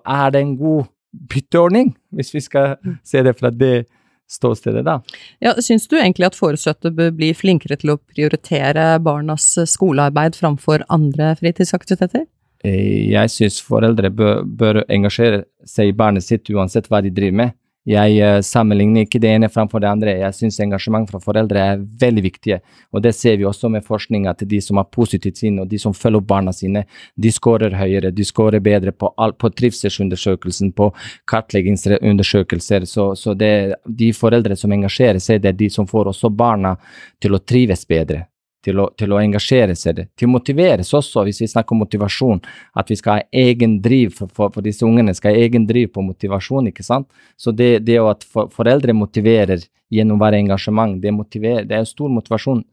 er 0.00 0.32
det 0.32 0.42
en 0.42 0.56
god 0.58 0.88
bytteordning, 1.30 1.92
hvis 2.16 2.32
vi 2.34 2.42
skal 2.44 2.76
se 3.06 3.22
det 3.24 3.36
fra 3.38 3.52
det 3.52 3.86
ståstedet, 4.26 4.82
da. 4.86 4.98
Ja, 5.44 5.54
Syns 5.62 5.86
du 5.86 5.96
egentlig 6.00 6.26
at 6.26 6.38
foresatte 6.38 6.90
bør 6.94 7.12
bli 7.14 7.30
flinkere 7.36 7.78
til 7.78 7.94
å 7.94 8.00
prioritere 8.00 8.96
barnas 9.04 9.52
skolearbeid 9.70 10.38
framfor 10.38 10.82
andre 10.92 11.34
fritidsaktiviteter? 11.38 12.26
Eh, 12.66 13.12
jeg 13.12 13.30
syns 13.32 13.60
foreldre 13.62 14.10
bør, 14.10 14.42
bør, 14.42 14.82
engasjere 14.92 15.44
seg 15.68 15.92
i 15.92 15.96
barnet 15.96 16.26
sitt 16.26 16.50
uansett 16.50 16.90
hva 16.90 17.02
de 17.04 17.14
driver 17.14 17.40
med. 17.44 17.56
Jeg 17.86 18.16
uh, 18.18 18.40
sammenligner 18.42 19.04
ikke 19.06 19.20
det 19.22 19.30
ene 19.30 19.46
framfor 19.52 19.78
det 19.78 19.86
andre. 19.86 20.16
Jeg 20.18 20.34
syns 20.34 20.58
engasjement 20.64 21.06
fra 21.06 21.20
foreldre 21.22 21.60
er 21.62 21.84
veldig 22.00 22.24
viktig. 22.24 22.58
Og 22.90 23.04
det 23.04 23.12
ser 23.14 23.36
vi 23.38 23.46
også 23.46 23.70
med 23.70 23.86
forskning, 23.86 24.26
at 24.26 24.42
de 24.42 24.58
som 24.58 24.80
har 24.80 24.88
positivt 24.90 25.38
sinn, 25.38 25.60
og 25.62 25.70
de 25.70 25.78
som 25.78 25.94
følger 25.94 26.18
opp 26.18 26.26
barna 26.26 26.50
sine, 26.50 26.82
de 27.14 27.30
skårer 27.30 27.78
høyere. 27.78 28.10
De 28.10 28.26
skårer 28.26 28.58
bedre 28.58 28.90
på, 28.90 29.12
på 29.14 29.52
trivselsundersøkelsen, 29.62 30.74
på 30.74 30.90
kartleggingsundersøkelser. 31.30 32.90
Så, 32.90 33.12
så 33.14 33.38
det, 33.38 33.52
de 33.86 34.10
foreldre 34.18 34.58
som 34.58 34.74
engasjerer 34.74 35.22
seg, 35.22 35.44
det 35.44 35.54
er 35.54 35.60
de 35.62 35.70
som 35.70 35.86
får 35.86 36.10
også 36.10 36.34
barna 36.34 36.74
til 37.22 37.38
å 37.38 37.44
trives 37.46 37.86
bedre 37.86 38.26
til 38.66 38.82
å, 38.82 38.88
til 38.98 39.14
å, 39.14 39.20
engasjere 39.22 39.76
seg, 39.78 40.02
til 40.18 40.28
å 40.28 40.34
motiveres 40.34 40.90
også, 40.96 41.22
hvis 41.26 41.42
vi 41.44 41.50
snakker 41.52 41.76
om 41.76 41.84
motivasjon, 41.84 42.42
at 42.78 42.90
vi 42.90 42.98
skal 42.98 43.20
ha 43.20 43.44
egen 43.46 43.78
driv 43.84 44.16
for, 44.18 44.32
for, 44.34 44.54
for 44.54 44.66
disse 44.66 44.86
ungene, 44.86 45.14
skal 45.16 45.34
ha 45.34 45.46
egen 45.46 45.68
driv 45.68 45.92
på 45.94 46.04
motivasjon, 46.06 46.72
ikke 46.72 46.86
sant. 46.86 47.08
Så 47.38 47.54
det, 47.54 47.86
det 47.86 48.00
at 48.02 48.26
for, 48.26 48.50
foreldre 48.54 48.96
motiverer 48.96 49.62
gjennom 49.92 50.18
hver 50.20 50.38
engasjement, 50.38 50.98
det, 51.02 51.14
motiverer, 51.14 51.66
det 51.68 51.78
er 51.78 51.86
stor 51.88 52.10
motivasjon, 52.12 52.64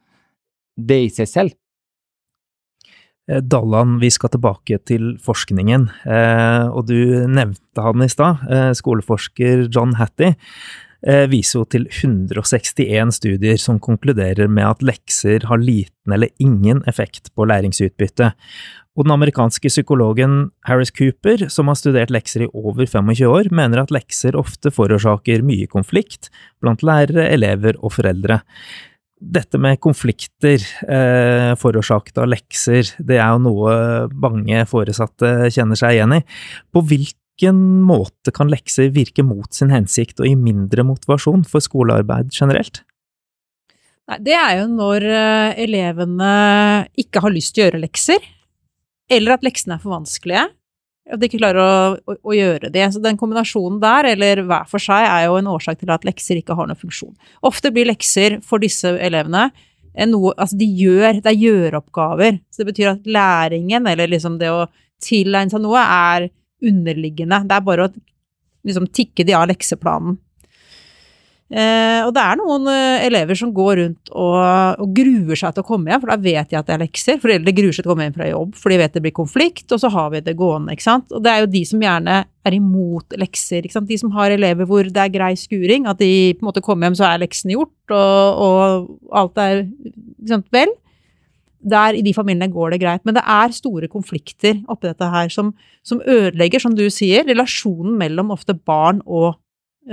det 0.73 1.03
i 1.06 1.12
seg 1.13 1.29
selv. 1.29 1.60
Eh, 3.29 3.39
Dalland, 3.39 4.01
vi 4.01 4.10
skal 4.12 4.34
tilbake 4.34 4.82
til 4.84 5.13
forskningen, 5.23 5.88
eh, 6.03 6.65
og 6.67 6.89
du 6.89 7.23
nevnte 7.29 7.86
han 7.86 8.03
i 8.03 8.10
stad, 8.12 8.41
eh, 8.49 8.71
skoleforsker 8.75 9.69
John 9.69 9.93
Hattie. 9.95 10.36
Eh, 11.04 11.26
viser 11.28 11.60
jo 11.60 11.66
til 11.68 11.89
161 11.89 13.12
studier 13.18 13.58
som 13.60 13.82
konkluderer 13.84 14.48
med 14.48 14.63
at 14.70 14.86
lekser 14.88 15.44
har 15.50 15.60
liten 15.60 16.16
eller 16.16 16.32
ingen 16.39 16.80
effekt 16.88 17.28
på 17.36 17.48
læringsutbytte. 17.50 18.30
Og 18.96 19.08
den 19.08 19.16
amerikanske 19.16 19.68
psykologen 19.68 20.54
Harris 20.70 20.94
Cooper, 20.96 21.50
som 21.50 21.68
har 21.68 21.76
studert 21.76 22.13
lekser 22.13 22.46
i 22.46 22.52
over 22.54 22.86
25 22.86 23.28
år, 23.28 23.50
mener 23.52 23.82
at 23.82 23.92
lekser 23.92 24.38
ofte 24.39 24.72
forårsaker 24.72 25.44
mye 25.44 25.68
konflikt 25.68 26.30
blant 26.62 26.86
lærere, 26.86 27.26
elever 27.34 27.76
og 27.82 27.98
foreldre. 27.98 28.39
Dette 29.20 29.60
med 29.60 29.82
konflikter 29.84 30.63
eh, 30.88 31.52
forårsaket 31.60 32.22
av 32.22 32.30
lekser, 32.32 32.94
det 33.00 33.18
er 33.18 33.34
jo 33.34 33.44
noe 33.44 33.76
mange 34.13 34.63
foresatte 34.72 35.50
kjenner 35.52 35.80
seg 35.80 35.98
igjen 35.98 36.16
i. 36.20 36.22
På 36.72 36.84
hvilken 36.86 37.23
hvilken 37.34 37.82
måte 37.82 38.32
kan 38.32 38.50
lekser 38.50 38.91
virke 38.93 39.24
mot 39.24 39.54
sin 39.54 39.72
hensikt 39.74 40.19
og 40.19 40.28
gi 40.28 40.36
mindre 40.36 40.84
motivasjon 40.86 41.43
for 41.50 41.60
skolearbeid 41.60 42.30
generelt? 42.32 42.84
Nei, 44.08 44.19
det 44.19 44.36
er 44.36 44.58
jo 44.60 44.67
når 44.67 45.06
eh, 45.08 45.63
elevene 45.63 46.34
ikke 47.00 47.24
har 47.24 47.34
lyst 47.34 47.56
til 47.56 47.63
å 47.63 47.67
gjøre 47.67 47.82
lekser, 47.86 48.19
eller 49.10 49.38
at 49.38 49.43
leksene 49.43 49.78
er 49.78 49.82
for 49.82 49.96
vanskelige, 49.96 50.43
at 51.12 51.19
de 51.19 51.28
ikke 51.28 51.39
klarer 51.39 51.62
å, 51.63 51.96
å, 52.06 52.15
å, 52.15 52.34
gjøre 52.36 52.69
det. 52.72 52.86
Så 52.93 53.02
den 53.04 53.17
kombinasjonen 53.19 53.80
der, 53.82 54.12
eller 54.13 54.43
hver 54.48 54.67
for 54.69 54.84
seg, 54.84 55.04
er 55.08 55.26
jo 55.28 55.39
en 55.39 55.50
årsak 55.52 55.82
til 55.82 55.91
at 55.91 56.06
lekser 56.08 56.39
ikke 56.39 56.56
har 56.56 56.69
noen 56.69 56.80
funksjon. 56.80 57.15
Ofte 57.43 57.72
blir 57.76 57.89
lekser 57.89 58.39
for 58.46 58.63
disse 58.63 58.93
elevene 59.00 59.50
noe 60.10 60.32
Altså, 60.41 60.58
de 60.58 60.65
gjør 60.65 61.19
Det 61.22 61.30
er 61.30 61.38
gjøreoppgaver. 61.38 62.39
Så 62.50 62.63
det 62.63 62.72
betyr 62.72 62.96
at 62.96 63.06
læringen, 63.06 63.86
eller 63.88 64.10
liksom 64.10 64.39
det 64.39 64.50
å 64.50 64.63
tilegne 65.04 65.54
seg 65.54 65.62
noe, 65.62 65.84
er 65.84 66.32
underliggende. 66.65 67.43
Det 67.47 67.58
er 67.58 67.65
bare 67.67 67.88
å 67.88 67.93
liksom 68.67 68.88
tikke 68.95 69.26
de 69.28 69.36
av 69.38 69.49
lekseplanen. 69.52 70.17
Eh, 71.54 71.99
og 72.02 72.10
det 72.15 72.21
er 72.23 72.38
noen 72.39 72.65
eh, 72.71 73.04
elever 73.06 73.38
som 73.38 73.52
går 73.54 73.76
rundt 73.78 74.10
og, 74.10 74.38
og, 74.82 74.93
gruer 74.95 75.38
seg 75.38 75.54
til 75.54 75.62
å 75.62 75.67
komme 75.67 75.91
hjem, 75.91 76.02
for 76.02 76.10
da 76.10 76.17
vet 76.17 76.49
de 76.49 76.58
at 76.58 76.69
det 76.69 76.73
er 76.73 76.82
lekser. 76.82 77.19
Foreldre 77.21 77.54
gruer 77.54 77.76
seg 77.76 77.84
til 77.84 77.91
å 77.91 77.93
komme 77.93 78.08
hjem 78.08 78.15
fra 78.15 78.30
jobb, 78.32 78.56
for 78.58 78.73
de 78.73 78.80
vet 78.82 78.95
det 78.95 79.04
blir 79.04 79.13
konflikt, 79.13 79.67
og 79.69 79.82
så 79.84 79.91
har 79.93 80.10
vi 80.15 80.23
det 80.26 80.34
gående, 80.39 80.73
ikke 80.73 80.88
sant. 80.88 81.13
Og 81.13 81.21
det 81.21 81.30
er 81.34 81.43
jo 81.43 81.52
de 81.54 81.62
som 81.69 81.84
gjerne 81.84 82.15
er 82.26 82.58
imot 82.58 83.17
lekser, 83.21 83.62
ikke 83.62 83.78
sant. 83.78 83.91
De 83.91 83.99
som 84.02 84.13
har 84.15 84.34
elever 84.34 84.69
hvor 84.69 84.88
det 84.88 85.04
er 85.04 85.13
grei 85.13 85.34
skuring, 85.38 85.86
at 85.91 86.02
de 86.02 86.10
på 86.34 86.41
en 86.41 86.49
måte 86.49 86.63
kommer 86.65 86.89
hjem, 86.89 86.97
så 86.97 87.12
er 87.12 87.21
leksene 87.21 87.54
gjort, 87.54 87.76
og, 87.93 88.47
og 88.47 89.19
alt 89.21 89.43
er 89.43 89.62
ikke 89.67 90.32
sant, 90.34 90.49
vel 90.56 90.73
der 91.63 91.97
i 91.97 92.04
de 92.06 92.13
familiene 92.15 92.52
går 92.52 92.73
det 92.73 92.82
greit. 92.84 93.04
Men 93.06 93.17
det 93.17 93.23
er 93.30 93.56
store 93.56 93.89
konflikter 93.91 94.60
oppi 94.71 94.89
dette 94.89 95.08
her 95.13 95.32
som, 95.34 95.54
som, 95.86 96.02
ødelegger, 96.02 96.62
som 96.63 96.76
du 96.76 96.86
sier, 96.91 97.26
relasjonen 97.28 97.95
mellom 97.99 98.34
ofte 98.36 98.56
barn 98.56 99.02
og 99.06 99.39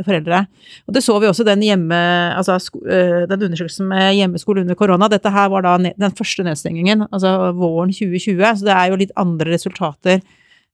foreldre. 0.06 0.44
Og 0.86 0.94
det 0.94 1.02
så 1.02 1.16
vi 1.18 1.26
også 1.26 1.44
den 1.46 1.62
altså 1.90 2.58
øh, 2.86 3.26
den 3.28 3.42
undersøkelsen 3.42 3.88
med 3.88 4.14
hjemmeskole 4.14 4.60
under 4.62 4.74
korona. 4.74 5.08
Dette 5.08 5.30
her 5.30 5.48
var 5.48 5.62
da 5.62 5.76
den 5.78 6.16
første 6.16 6.42
nedstengingen, 6.46 7.06
altså 7.10 7.52
våren 7.52 7.90
2020, 7.90 8.44
så 8.58 8.64
det 8.64 8.76
er 8.76 8.86
jo 8.90 9.00
litt 9.00 9.16
andre 9.16 9.50
resultater 9.50 10.20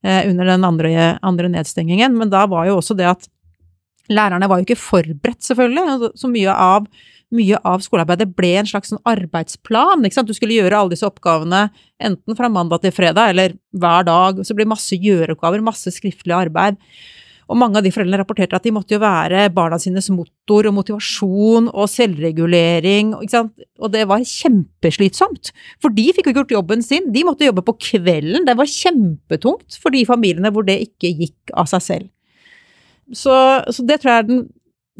eh, 0.04 0.28
under 0.28 0.44
den 0.44 0.64
andre, 0.64 1.18
andre 1.22 1.48
nedstengingen. 1.48 2.16
Men 2.16 2.30
da 2.30 2.46
var 2.46 2.66
jo 2.66 2.76
også 2.76 2.94
det 2.94 3.08
at 3.08 3.28
lærerne 4.12 4.48
var 4.48 4.60
jo 4.60 4.66
ikke 4.66 4.78
forberedt, 4.78 5.42
selvfølgelig. 5.42 5.84
Altså, 5.96 6.10
så 6.14 6.30
mye 6.30 6.52
av 6.52 6.86
mye 7.34 7.58
av 7.66 7.82
skolearbeidet 7.82 8.28
ble 8.38 8.52
en 8.60 8.68
slags 8.70 8.92
sånn 8.92 9.02
arbeidsplan. 9.08 10.04
ikke 10.06 10.20
sant? 10.20 10.30
Du 10.30 10.36
skulle 10.36 10.56
gjøre 10.56 10.78
alle 10.78 10.94
disse 10.94 11.06
oppgavene 11.08 11.66
enten 11.98 12.38
fra 12.38 12.50
mandag 12.52 12.84
til 12.84 12.94
fredag 12.94 13.32
eller 13.32 13.56
hver 13.74 14.06
dag. 14.06 14.42
Så 14.42 14.54
det 14.54 14.60
ble 14.60 14.72
masse 14.74 14.94
gjøreoppgaver, 14.94 15.64
masse 15.64 15.90
skriftlig 15.94 16.36
arbeid. 16.36 16.78
Og 17.46 17.58
mange 17.58 17.78
av 17.78 17.86
de 17.86 17.92
foreldrene 17.94 18.18
rapporterte 18.18 18.58
at 18.58 18.64
de 18.66 18.72
måtte 18.74 18.96
jo 18.96 19.02
være 19.02 19.44
barna 19.54 19.78
sines 19.78 20.08
motor 20.10 20.66
og 20.66 20.74
motivasjon 20.80 21.68
og 21.70 21.86
selvregulering, 21.92 23.12
ikke 23.20 23.34
sant. 23.36 23.66
Og 23.78 23.92
det 23.94 24.02
var 24.10 24.24
kjempeslitsomt. 24.26 25.52
For 25.82 25.94
de 25.94 26.08
fikk 26.10 26.26
jo 26.26 26.34
ikke 26.34 26.42
gjort 26.42 26.56
jobben 26.56 26.82
sin, 26.82 27.06
de 27.14 27.22
måtte 27.26 27.46
jobbe 27.46 27.62
på 27.66 27.76
kvelden. 27.92 28.48
Det 28.48 28.56
var 28.58 28.70
kjempetungt 28.70 29.78
for 29.78 29.94
de 29.94 30.02
familiene 30.08 30.50
hvor 30.50 30.66
det 30.66 30.80
ikke 30.88 31.14
gikk 31.22 31.54
av 31.54 31.70
seg 31.70 31.86
selv. 31.86 32.10
Så, 33.14 33.34
så 33.70 33.86
det 33.86 34.00
tror 34.02 34.16
jeg 34.16 34.24
er 34.24 34.30
den, 34.32 34.46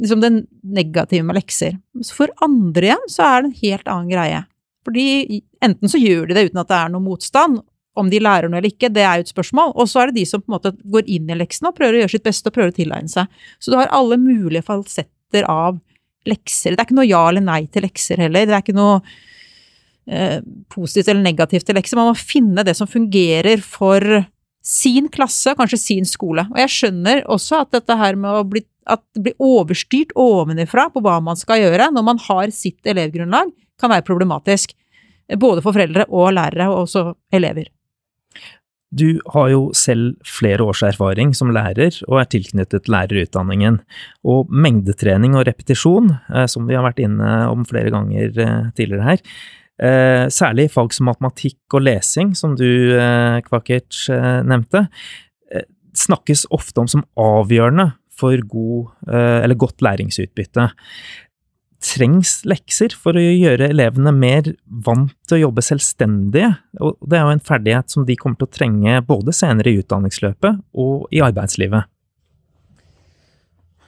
liksom 0.00 0.20
det 0.22 0.32
negative 0.62 1.24
med 1.26 1.38
lekser. 1.38 1.78
Så 2.02 2.16
for 2.18 2.32
andre 2.44 2.90
igjen 2.90 3.08
så 3.12 3.24
er 3.26 3.42
det 3.42 3.48
en 3.48 3.60
helt 3.62 3.88
annen 3.92 4.12
greie. 4.12 4.42
Fordi 4.86 5.40
enten 5.64 5.90
så 5.90 6.00
gjør 6.00 6.28
de 6.28 6.36
det 6.36 6.44
uten 6.50 6.62
at 6.62 6.70
det 6.70 6.78
er 6.78 6.92
noe 6.92 7.04
motstand, 7.04 7.62
om 7.96 8.10
de 8.12 8.20
lærer 8.20 8.50
noe 8.50 8.60
eller 8.60 8.74
ikke, 8.74 8.90
det 8.92 9.04
er 9.06 9.18
jo 9.18 9.24
et 9.24 9.32
spørsmål. 9.32 9.72
Og 9.80 9.88
så 9.88 10.02
er 10.02 10.10
det 10.10 10.20
de 10.20 10.26
som 10.28 10.42
på 10.42 10.50
en 10.50 10.56
måte 10.58 10.74
går 10.84 11.08
inn 11.16 11.30
i 11.32 11.38
leksene 11.38 11.70
og 11.70 11.78
prøver 11.78 11.96
å 11.96 12.02
gjøre 12.02 12.12
sitt 12.12 12.26
beste 12.26 12.50
og 12.50 12.56
prøver 12.56 12.74
å 12.74 12.76
tilegne 12.76 13.12
seg. 13.12 13.40
Så 13.56 13.72
du 13.72 13.78
har 13.80 13.92
alle 13.96 14.18
mulige 14.20 14.66
falsetter 14.66 15.48
av 15.48 15.80
lekser. 16.28 16.74
Det 16.74 16.82
er 16.82 16.88
ikke 16.88 16.98
noe 16.98 17.08
ja 17.08 17.22
eller 17.30 17.44
nei 17.46 17.62
til 17.72 17.86
lekser 17.86 18.20
heller. 18.20 18.44
Det 18.44 18.52
er 18.52 18.64
ikke 18.64 18.76
noe 18.76 19.00
eh, 20.10 20.38
positivt 20.72 21.08
eller 21.12 21.24
negativt 21.24 21.68
til 21.68 21.78
lekser. 21.78 21.98
Man 21.98 22.12
må 22.12 22.18
finne 22.20 22.66
det 22.66 22.76
som 22.76 22.90
fungerer 22.90 23.64
for 23.64 24.04
sin 24.66 25.08
klasse, 25.14 25.54
kanskje 25.56 25.80
sin 25.80 26.08
skole. 26.08 26.44
Og 26.52 26.60
jeg 26.64 26.74
skjønner 26.74 27.24
også 27.32 27.62
at 27.62 27.72
dette 27.78 27.96
her 27.96 28.18
med 28.18 28.42
å 28.42 28.46
bli, 28.50 28.64
at 28.86 29.02
det 29.14 29.22
blir 29.26 29.42
overstyrt 29.42 30.14
ovenifra 30.18 30.88
på 30.94 31.02
hva 31.04 31.18
man 31.24 31.38
skal 31.38 31.64
gjøre 31.64 31.90
når 31.94 32.06
man 32.06 32.20
har 32.28 32.52
sitt 32.54 32.86
elevgrunnlag, 32.86 33.50
kan 33.80 33.92
være 33.92 34.06
problematisk. 34.06 34.72
Både 35.40 35.62
for 35.64 35.74
foreldre 35.74 36.06
og 36.06 36.30
lærere, 36.36 36.68
og 36.70 36.84
også 36.86 37.10
elever. 37.34 37.66
Du 38.96 39.18
har 39.34 39.50
jo 39.50 39.60
selv 39.74 40.14
flere 40.24 40.62
års 40.62 40.84
erfaring 40.86 41.32
som 41.34 41.50
lærer 41.52 41.98
og 42.06 42.20
er 42.20 42.28
tilknyttet 42.30 42.88
lærerutdanningen. 42.92 43.80
Og 44.24 44.50
mengdetrening 44.52 45.34
og 45.36 45.46
repetisjon, 45.48 46.12
eh, 46.30 46.46
som 46.46 46.68
vi 46.68 46.78
har 46.78 46.86
vært 46.86 47.02
inne 47.02 47.32
om 47.50 47.66
flere 47.66 47.90
ganger 47.92 48.30
eh, 48.30 48.70
tidligere 48.78 49.08
her, 49.10 49.24
eh, 49.82 50.24
særlig 50.30 50.68
i 50.68 50.72
fag 50.72 50.94
som 50.94 51.10
matematikk 51.10 51.76
og 51.76 51.82
lesing, 51.88 52.34
som 52.38 52.54
du, 52.56 52.94
Kvakic, 53.48 54.06
nevnte, 54.46 54.86
snakkes 55.96 56.46
ofte 56.52 56.82
om 56.82 56.88
som 56.88 57.04
avgjørende 57.18 57.90
for 58.16 58.40
god, 58.48 58.90
eller 59.12 59.58
godt 59.60 59.84
læringsutbytte 59.84 60.70
trengs 61.82 62.40
lekser 62.48 62.94
for 62.96 63.16
å 63.18 63.22
gjøre 63.22 63.68
elevene 63.70 64.12
mer 64.14 64.48
vant 64.86 65.12
til 65.28 65.38
å 65.38 65.42
jobbe 65.46 65.64
selvstendige, 65.64 66.54
og 66.80 66.96
det 67.04 67.18
er 67.18 67.26
jo 67.26 67.34
en 67.34 67.44
ferdighet 67.44 67.92
som 67.92 68.06
de 68.08 68.16
kommer 68.18 68.40
til 68.40 68.48
å 68.48 68.54
trenge 68.56 69.02
både 69.06 69.34
senere 69.36 69.72
i 69.72 69.82
utdanningsløpet 69.82 70.62
og 70.80 71.06
i 71.14 71.22
arbeidslivet. 71.24 71.88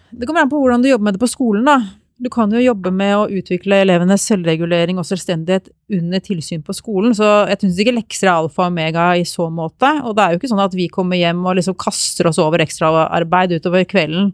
Det 0.09 0.29
kommer 0.29 0.45
an 0.45 0.53
på 0.53 0.61
hvordan 0.61 0.85
du 0.85 0.91
jobber 0.91 1.09
med 1.09 1.19
det 1.19 1.23
på 1.23 1.31
skolen, 1.31 1.67
da. 1.69 1.79
Du 2.19 2.27
kan 2.35 2.51
jo 2.51 2.59
jobbe 2.59 2.91
med 2.91 3.13
å 3.15 3.29
utvikle 3.31 3.79
elevenes 3.85 4.25
selvregulering 4.27 4.99
og 4.99 5.07
selvstendighet 5.07 5.69
under 5.95 6.23
tilsyn 6.25 6.65
på 6.67 6.75
skolen, 6.75 7.15
så 7.15 7.45
jeg 7.47 7.61
syns 7.63 7.79
ikke 7.79 7.95
lekser 7.95 8.27
er 8.27 8.41
alfa 8.41 8.65
og 8.65 8.73
omega 8.73 9.13
i 9.15 9.23
så 9.29 9.47
måte. 9.55 9.93
Og 10.03 10.17
det 10.19 10.25
er 10.25 10.35
jo 10.35 10.41
ikke 10.41 10.51
sånn 10.51 10.65
at 10.65 10.75
vi 10.75 10.89
kommer 10.91 11.21
hjem 11.21 11.45
og 11.47 11.61
liksom 11.61 11.79
kaster 11.79 12.27
oss 12.31 12.41
over 12.43 12.65
ekstraarbeid 12.65 13.55
utover 13.61 13.87
kvelden 13.87 14.33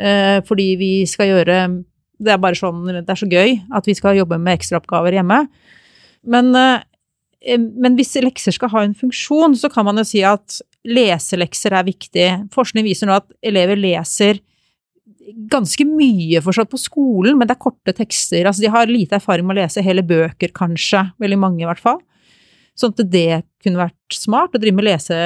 eh, 0.00 0.40
fordi 0.48 0.70
vi 0.80 0.90
skal 1.08 1.34
gjøre 1.34 1.60
det 2.16 2.32
er 2.32 2.40
bare 2.40 2.56
sånn, 2.56 2.84
det 2.88 3.04
er 3.04 3.18
så 3.20 3.28
gøy 3.28 3.58
at 3.76 3.88
vi 3.88 3.94
skal 3.96 4.16
jobbe 4.16 4.38
med 4.40 4.56
ekstraoppgaver 4.56 5.18
hjemme. 5.18 5.42
Men, 6.24 6.48
eh, 6.56 7.58
men 7.58 7.98
hvis 7.98 8.16
lekser 8.24 8.56
skal 8.56 8.72
ha 8.72 8.84
en 8.86 8.96
funksjon, 8.96 9.56
så 9.60 9.68
kan 9.72 9.84
man 9.84 10.00
jo 10.00 10.06
si 10.08 10.24
at 10.24 10.60
leselekser 10.86 11.76
er 11.76 11.84
viktig. 11.84 12.28
Forskning 12.54 12.86
viser 12.86 13.10
nå 13.10 13.18
at 13.18 13.28
elever 13.44 13.76
leser 13.76 14.40
ganske 15.50 15.86
mye 15.88 16.40
fortsatt 16.44 16.70
på 16.70 16.80
skolen, 16.80 17.38
men 17.38 17.48
det 17.48 17.56
er 17.56 17.62
korte 17.62 17.94
tekster. 17.96 18.46
Altså 18.46 18.64
de 18.64 18.72
har 18.72 18.90
lite 18.90 19.18
erfaring 19.18 19.46
med 19.46 19.56
å 19.56 19.60
lese 19.62 19.84
hele 19.84 20.04
bøker, 20.06 20.52
kanskje. 20.56 21.02
Veldig 21.22 21.40
mange, 21.40 21.64
i 21.64 21.68
hvert 21.68 21.82
fall. 21.82 22.00
Sånn 22.76 22.92
at 22.92 23.02
det 23.08 23.42
kunne 23.64 23.80
vært 23.80 24.16
smart 24.16 24.54
å 24.54 24.60
drive 24.60 24.76
med 24.76 24.86
lese, 24.90 25.18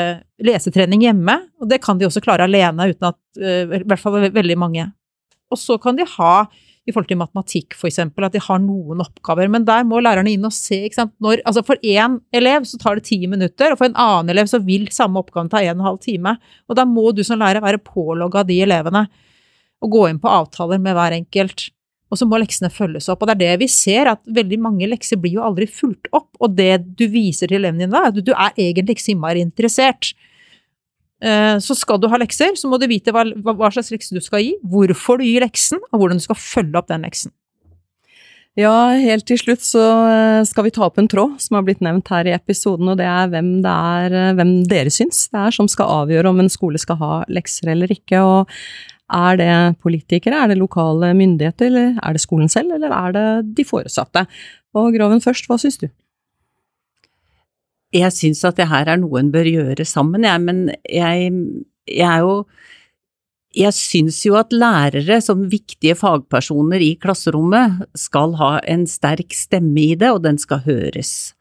lesetrening 0.47 1.05
hjemme. 1.09 1.37
Og 1.61 1.71
det 1.71 1.81
kan 1.85 1.99
de 1.99 2.07
også 2.07 2.23
klare 2.25 2.47
alene, 2.47 2.93
uten 2.93 3.11
at 3.11 3.21
uh, 3.43 3.79
I 3.81 3.85
hvert 3.85 4.03
fall 4.03 4.21
veldig 4.31 4.59
mange. 4.61 4.87
Og 5.51 5.59
så 5.59 5.77
kan 5.83 5.99
de 5.99 6.07
ha 6.17 6.35
i 6.89 6.93
forhold 6.95 7.11
til 7.11 7.19
matematikk, 7.21 7.75
eksempel, 7.87 8.25
at 8.27 8.35
de 8.35 8.43
har 8.43 8.61
noen 8.63 9.03
oppgaver. 9.05 9.51
Men 9.53 9.67
der 9.69 9.85
må 9.87 10.01
lærerne 10.03 10.33
inn 10.33 10.47
og 10.47 10.55
se. 10.55 10.83
Når, 11.23 11.43
altså 11.47 11.65
For 11.67 11.81
én 11.85 12.19
elev 12.35 12.67
så 12.69 12.81
tar 12.81 12.99
det 12.99 13.09
ti 13.11 13.19
minutter, 13.31 13.75
og 13.75 13.81
for 13.81 13.91
en 13.91 13.99
annen 14.01 14.33
elev 14.33 14.51
så 14.51 14.63
vil 14.65 14.89
samme 14.95 15.21
oppgaven 15.21 15.51
ta 15.53 15.61
en 15.63 15.75
og 15.77 15.83
en 15.83 15.89
halv 15.91 16.01
time. 16.07 16.37
Og 16.71 16.79
da 16.79 16.87
må 16.89 17.11
du 17.13 17.23
som 17.27 17.41
lærer 17.43 17.63
være 17.65 17.83
pålogga 17.85 18.47
de 18.49 18.63
elevene, 18.65 19.05
og 19.81 19.93
gå 19.95 20.07
inn 20.11 20.21
på 20.23 20.31
avtaler 20.31 20.81
med 20.83 20.97
hver 20.97 21.17
enkelt. 21.17 21.69
Og 22.11 22.19
så 22.19 22.27
må 22.27 22.41
leksene 22.43 22.73
følges 22.75 23.09
opp. 23.13 23.23
Og 23.23 23.31
det 23.31 23.37
er 23.37 23.43
det 23.43 23.61
vi 23.63 23.69
ser, 23.71 24.11
at 24.11 24.23
veldig 24.27 24.59
mange 24.63 24.89
lekser 24.91 25.21
blir 25.21 25.39
jo 25.39 25.45
aldri 25.47 25.69
fulgt 25.71 26.11
opp. 26.17 26.29
Og 26.43 26.57
det 26.59 26.73
du 26.99 27.07
viser 27.11 27.51
til 27.51 27.61
elevene 27.61 27.87
dine 27.87 28.01
er 28.01 28.11
at 28.11 28.19
du 28.19 28.33
er 28.35 28.57
egentlig 28.57 28.99
ikke 28.99 29.07
så 29.07 29.15
innmari 29.15 29.45
interessert. 29.47 30.13
Eh, 31.23 31.57
så 31.63 31.77
skal 31.77 32.01
du 32.01 32.09
ha 32.11 32.19
lekser, 32.21 32.57
så 32.57 32.69
må 32.71 32.81
du 32.81 32.89
vite 32.91 33.15
hva, 33.15 33.27
hva 33.29 33.71
slags 33.71 33.93
lekser 33.93 34.17
du 34.17 34.25
skal 34.25 34.43
gi, 34.43 34.55
hvorfor 34.65 35.21
du 35.21 35.27
gir 35.29 35.45
leksen, 35.45 35.83
og 35.93 36.01
hvordan 36.01 36.21
du 36.21 36.25
skal 36.25 36.41
følge 36.41 36.81
opp 36.81 36.89
den 36.91 37.07
leksen. 37.07 37.35
Ja, 38.59 38.91
helt 38.99 39.29
til 39.29 39.39
slutt 39.39 39.63
så 39.63 39.83
eh, 40.11 40.43
skal 40.49 40.67
vi 40.67 40.73
ta 40.75 40.83
opp 40.89 40.99
en 40.99 41.09
tråd 41.09 41.37
som 41.41 41.55
har 41.55 41.67
blitt 41.69 41.85
nevnt 41.85 42.09
her 42.11 42.27
i 42.27 42.35
episoden, 42.35 42.89
og 42.91 42.99
det 42.99 43.07
er 43.07 43.29
hvem, 43.31 43.53
det 43.63 43.75
er, 43.95 44.17
eh, 44.17 44.33
hvem 44.41 44.55
dere 44.69 44.93
syns 44.93 45.29
det 45.31 45.45
er 45.45 45.55
som 45.55 45.69
skal 45.71 45.93
avgjøre 46.01 46.33
om 46.33 46.43
en 46.43 46.51
skole 46.51 46.81
skal 46.83 46.99
ha 47.01 47.13
lekser 47.31 47.71
eller 47.77 47.93
ikke. 47.95 48.19
og 48.19 48.51
er 49.11 49.41
det 49.41 49.55
politikere, 49.83 50.43
er 50.45 50.53
det 50.53 50.59
lokale 50.61 51.13
myndigheter, 51.19 51.67
eller 51.67 51.97
er 52.03 52.17
det 52.17 52.23
skolen 52.23 52.49
selv, 52.53 52.75
eller 52.77 52.95
er 52.95 53.17
det 53.17 53.27
de 53.57 53.67
foresatte? 53.67 54.27
Og 54.75 54.95
Groven 54.95 55.23
først, 55.25 55.49
hva 55.51 55.59
syns 55.59 55.81
du? 55.83 55.89
jeg 57.95 58.15
syns 58.15 58.43
at 58.47 58.59
det 58.61 58.69
her 58.71 58.91
er 58.91 59.01
noe 59.03 59.21
en 59.21 59.33
bør 59.35 59.49
gjøre 59.49 59.87
sammen, 59.89 60.27
jeg, 60.27 60.43
men 60.45 60.69
jeg, 60.87 61.33
jeg 61.91 62.07
er 62.07 62.23
jo 62.27 62.45
jeg 63.51 63.75
syns 63.75 64.21
jo 64.23 64.37
at 64.39 64.53
lærere 64.55 65.17
som 65.25 65.49
viktige 65.51 65.97
fagpersoner 65.99 66.83
i 66.87 66.93
klasserommet 67.03 67.81
skal 67.99 68.37
ha 68.39 68.53
en 68.63 68.85
sterk 68.87 69.35
stemme 69.35 69.89
i 69.89 69.97
det, 69.99 70.13
og 70.15 70.23
den 70.23 70.39
skal 70.39 70.63
høres. 70.63 71.33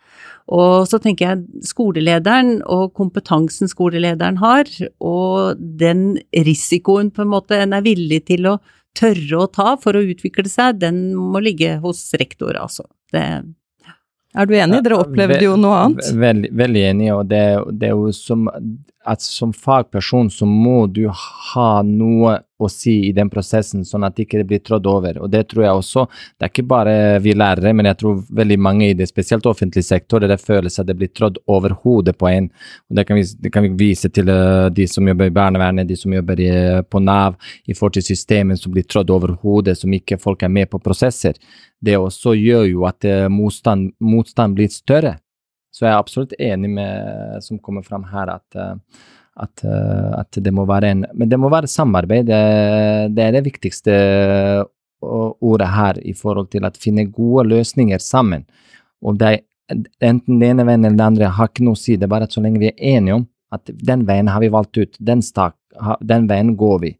Og 0.50 0.88
så 0.90 0.98
tenker 1.02 1.28
jeg 1.28 1.68
skolelederen 1.70 2.60
og 2.66 2.96
kompetansen 2.98 3.70
skolelederen 3.70 4.40
har, 4.42 4.70
og 4.98 5.60
den 5.60 6.18
risikoen 6.34 7.14
på 7.14 7.26
en 7.26 7.34
måte 7.36 7.60
en 7.60 7.78
er 7.78 7.86
villig 7.86 8.24
til 8.32 8.50
å 8.50 8.58
tørre 8.98 9.44
å 9.44 9.50
ta 9.54 9.76
for 9.80 9.96
å 9.96 10.04
utvikle 10.04 10.50
seg, 10.50 10.82
den 10.82 11.14
må 11.16 11.42
ligge 11.44 11.78
hos 11.84 12.02
rektor, 12.20 12.58
altså. 12.58 12.88
Det, 13.14 13.24
er 14.38 14.50
du 14.50 14.56
enig? 14.58 14.84
Dere 14.86 15.00
opplevde 15.02 15.42
jo 15.46 15.56
noe 15.60 15.78
annet. 15.86 16.10
Veldig, 16.22 16.52
veldig 16.58 16.86
enig, 16.92 17.10
og 17.16 17.24
det, 17.30 17.44
det 17.82 17.92
er 17.92 17.98
jo 17.98 18.12
som 18.16 18.50
at 19.08 19.22
som 19.22 19.54
fagperson 19.54 20.30
så 20.30 20.46
må 20.46 20.84
du 20.92 21.06
ha 21.10 21.70
noe 21.88 22.40
å 22.60 22.68
si 22.68 22.98
i 23.08 23.12
den 23.16 23.30
prosessen, 23.32 23.86
sånn 23.88 24.04
at 24.04 24.18
det 24.18 24.26
ikke 24.26 24.44
blir 24.48 24.60
trådd 24.60 24.88
over. 24.92 25.22
Og 25.24 25.30
det 25.32 25.46
tror 25.52 25.64
jeg 25.64 25.80
også. 25.80 26.04
Det 26.36 26.46
er 26.46 26.52
ikke 26.52 26.66
bare 26.68 26.96
vi 27.24 27.32
lærere, 27.38 27.72
men 27.74 27.88
jeg 27.88 28.00
tror 28.02 28.18
veldig 28.42 28.58
mange 28.60 28.90
i 28.90 28.98
det, 29.00 29.08
spesielt 29.08 29.48
offentlig 29.48 29.86
sektor, 29.88 30.20
der 30.20 30.34
det 30.34 30.42
føles 30.44 30.76
at 30.82 30.90
det 30.90 30.98
blir 31.00 31.14
trådd 31.16 31.40
over 31.48 31.78
hodet 31.86 32.18
på 32.20 32.28
en. 32.28 32.50
Og 32.92 33.00
det 33.00 33.08
kan 33.08 33.20
vi, 33.20 33.24
det 33.40 33.54
kan 33.56 33.64
vi 33.64 33.72
vise 33.80 34.12
til 34.12 34.28
uh, 34.28 34.68
de 34.76 34.90
som 34.92 35.08
jobber 35.08 35.32
i 35.32 35.36
barnevernet, 35.40 35.88
de 35.88 35.96
som 36.00 36.14
jobber 36.14 36.44
i, 36.44 36.52
på 36.84 37.04
Nav, 37.06 37.40
i 37.64 37.78
forhold 37.78 37.96
til 37.96 38.10
systemet 38.12 38.60
som 38.60 38.76
blir 38.76 38.88
trådd 38.90 39.16
over 39.16 39.38
hodet, 39.40 39.78
som 39.80 39.96
ikke 39.96 40.20
folk 40.20 40.44
er 40.44 40.52
med 40.52 40.68
på 40.74 40.84
prosesser. 40.84 41.40
Det 41.80 41.96
også 41.96 42.36
gjør 42.36 42.68
jo 42.74 42.86
at 42.92 43.08
uh, 43.08 43.32
motstand, 43.32 43.94
motstand 44.04 44.60
blir 44.60 44.68
større. 44.76 45.16
Så 45.74 45.86
jeg 45.86 45.94
er 45.94 46.02
absolutt 46.02 46.36
enig 46.42 46.72
med 46.74 47.44
som 47.46 47.60
kommer 47.62 47.86
fram 47.86 48.08
her, 48.10 48.32
at, 48.34 48.58
eh, 48.58 49.04
at, 49.40 49.64
eh, 49.64 50.10
at, 50.18 50.40
det 50.44 50.54
må 50.54 50.66
være 50.70 50.94
en 50.94 51.06
Men 51.14 51.30
det 51.30 51.40
må 51.40 51.52
være 51.52 51.70
samarbeid. 51.70 52.26
Det, 52.28 52.42
det, 53.16 53.26
er 53.26 53.38
det 53.38 53.46
viktigste 53.46 53.94
eh, 53.94 54.64
ordet 55.00 55.70
her 55.70 56.02
i 56.02 56.14
forhold 56.18 56.50
til 56.52 56.66
å 56.66 56.74
finne 56.76 57.08
gode 57.08 57.48
løsninger 57.54 58.02
sammen. 58.04 58.48
Og 59.06 59.20
det, 59.22 59.46
enten 59.70 60.40
den 60.42 60.50
ene 60.50 60.66
veien 60.66 60.84
eller 60.84 60.98
den 60.98 61.06
andre 61.06 61.34
har 61.38 61.52
ikke 61.52 61.68
noe 61.68 61.78
å 61.78 61.80
si, 61.80 61.96
det 61.96 62.10
er 62.10 62.16
bare 62.18 62.28
at 62.28 62.36
så 62.36 62.44
lenge 62.44 62.60
vi 62.60 62.74
er 62.74 62.98
enige 62.98 63.22
om 63.22 63.28
at 63.54 63.70
den 63.70 64.04
veien 64.06 64.28
har 64.30 64.42
vi 64.44 64.52
valgt 64.54 64.78
ut, 64.78 64.98
den, 65.00 65.24
stak, 65.26 65.56
den 66.06 66.28
veien 66.30 66.56
går 66.58 66.82
vi. 66.84 66.92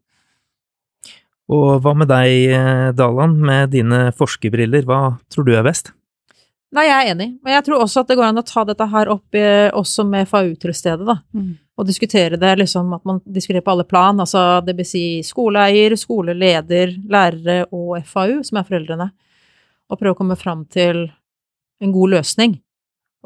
Og 1.50 1.82
hva 1.82 1.92
med 1.98 2.08
deg, 2.10 2.54
Dalan, 2.98 3.36
med 3.42 3.74
dine 3.74 4.08
forskerbriller, 4.16 4.86
hva 4.86 5.18
tror 5.30 5.46
du 5.46 5.54
er 5.58 5.66
best? 5.66 5.92
Nei, 6.70 6.84
jeg 6.86 6.94
er 6.94 7.08
enig, 7.10 7.26
men 7.42 7.56
jeg 7.56 7.64
tror 7.66 7.82
også 7.82 8.04
at 8.04 8.10
det 8.12 8.16
går 8.18 8.28
an 8.28 8.38
å 8.38 8.46
ta 8.46 8.62
dette 8.68 8.86
her 8.92 9.08
opp 9.10 9.34
i, 9.34 9.42
også 9.74 10.04
med 10.06 10.28
FAU 10.30 10.52
til 10.62 10.70
stedet, 10.76 11.06
da. 11.08 11.16
Mm. 11.34 11.56
Og 11.80 11.88
diskutere 11.88 12.38
det 12.38 12.52
liksom 12.60 12.92
at 12.94 13.02
man 13.08 13.18
diskuterer 13.26 13.64
på 13.66 13.72
alle 13.72 13.86
plan, 13.88 14.20
altså 14.22 14.60
det 14.62 14.76
vil 14.78 14.86
si 14.86 15.04
skoleeier, 15.26 15.96
skoleleder, 15.98 16.92
lærere 17.10 17.64
og 17.74 18.04
FAU, 18.06 18.38
som 18.46 18.60
er 18.60 18.68
foreldrene. 18.68 19.08
Og 19.90 19.98
prøve 19.98 20.14
å 20.14 20.20
komme 20.20 20.38
fram 20.38 20.62
til 20.70 21.08
en 21.82 21.94
god 21.94 22.14
løsning. 22.14 22.54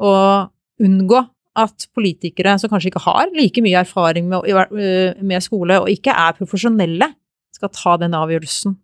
Og 0.01 0.49
unngå 0.81 1.21
at 1.55 1.85
politikere 1.95 2.55
som 2.59 2.71
kanskje 2.71 2.89
ikke 2.91 3.03
har 3.05 3.29
like 3.35 3.61
mye 3.63 3.83
erfaring 3.85 4.25
med, 4.31 4.49
øh, 4.49 5.21
med 5.21 5.43
skole, 5.43 5.77
og 5.83 5.91
ikke 5.91 6.15
er 6.15 6.33
profesjonelle, 6.39 7.13
skal 7.53 7.69
ta 7.71 7.95
den 8.01 8.17
avgjørelsen. 8.17 8.75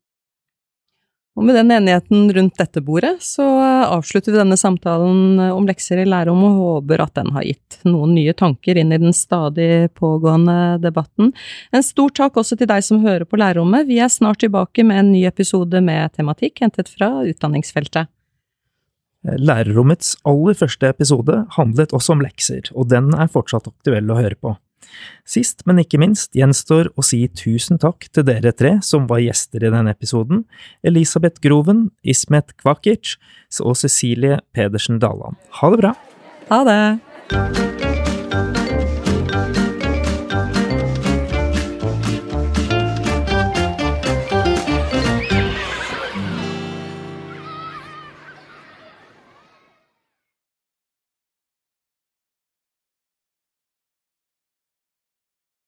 Og 1.40 1.46
med 1.48 1.56
den 1.56 1.72
enigheten 1.72 2.26
rundt 2.36 2.58
dette 2.60 2.82
bordet, 2.84 3.14
så 3.24 3.46
avslutter 3.88 4.34
vi 4.34 4.40
denne 4.42 4.58
samtalen 4.60 5.40
om 5.46 5.68
lekser 5.68 6.02
i 6.02 6.08
lærerom 6.10 6.42
og 6.44 6.58
håper 6.60 7.04
at 7.06 7.14
den 7.16 7.32
har 7.32 7.46
gitt 7.48 7.78
noen 7.88 8.12
nye 8.18 8.34
tanker 8.36 8.76
inn 8.82 8.92
i 8.92 9.00
den 9.00 9.16
stadig 9.16 9.94
pågående 9.96 10.76
debatten. 10.84 11.32
En 11.72 11.86
stor 11.88 12.12
takk 12.20 12.42
også 12.42 12.60
til 12.60 12.68
deg 12.68 12.84
som 12.84 13.00
hører 13.06 13.24
på 13.24 13.40
lærerrommet. 13.40 13.88
Vi 13.88 14.02
er 14.04 14.12
snart 14.12 14.44
tilbake 14.44 14.84
med 14.84 15.00
en 15.00 15.14
ny 15.14 15.24
episode 15.30 15.80
med 15.86 16.12
tematikk 16.18 16.66
hentet 16.66 16.92
fra 16.92 17.14
utdanningsfeltet. 17.24 18.12
Lærerrommets 19.22 20.18
aller 20.28 20.58
første 20.58 20.90
episode 20.90 21.46
handlet 21.56 21.96
også 21.96 22.18
om 22.18 22.26
lekser, 22.26 22.74
og 22.76 22.90
den 22.92 23.14
er 23.16 23.32
fortsatt 23.32 23.70
aktuell 23.72 24.12
å 24.12 24.20
høre 24.20 24.36
på. 24.36 24.56
Sist, 25.28 25.66
men 25.70 25.82
ikke 25.84 26.00
minst, 26.02 26.32
gjenstår 26.38 26.92
å 26.96 27.06
si 27.06 27.24
tusen 27.38 27.80
takk 27.82 28.08
til 28.14 28.26
dere 28.28 28.54
tre 28.56 28.78
som 28.86 29.08
var 29.10 29.24
gjester 29.24 29.64
i 29.66 29.74
denne 29.74 29.94
episoden, 29.96 30.46
Elisabeth 30.84 31.42
Groven, 31.44 31.90
Ismet 32.04 32.56
Kvakic 32.62 33.16
og 33.62 33.78
Cecilie 33.80 34.42
Pedersen 34.56 35.02
Daland. 35.02 35.40
Ha 35.62 35.72
det 35.74 35.84
bra! 35.86 35.96
Ha 36.52 36.66
det! 36.68 37.81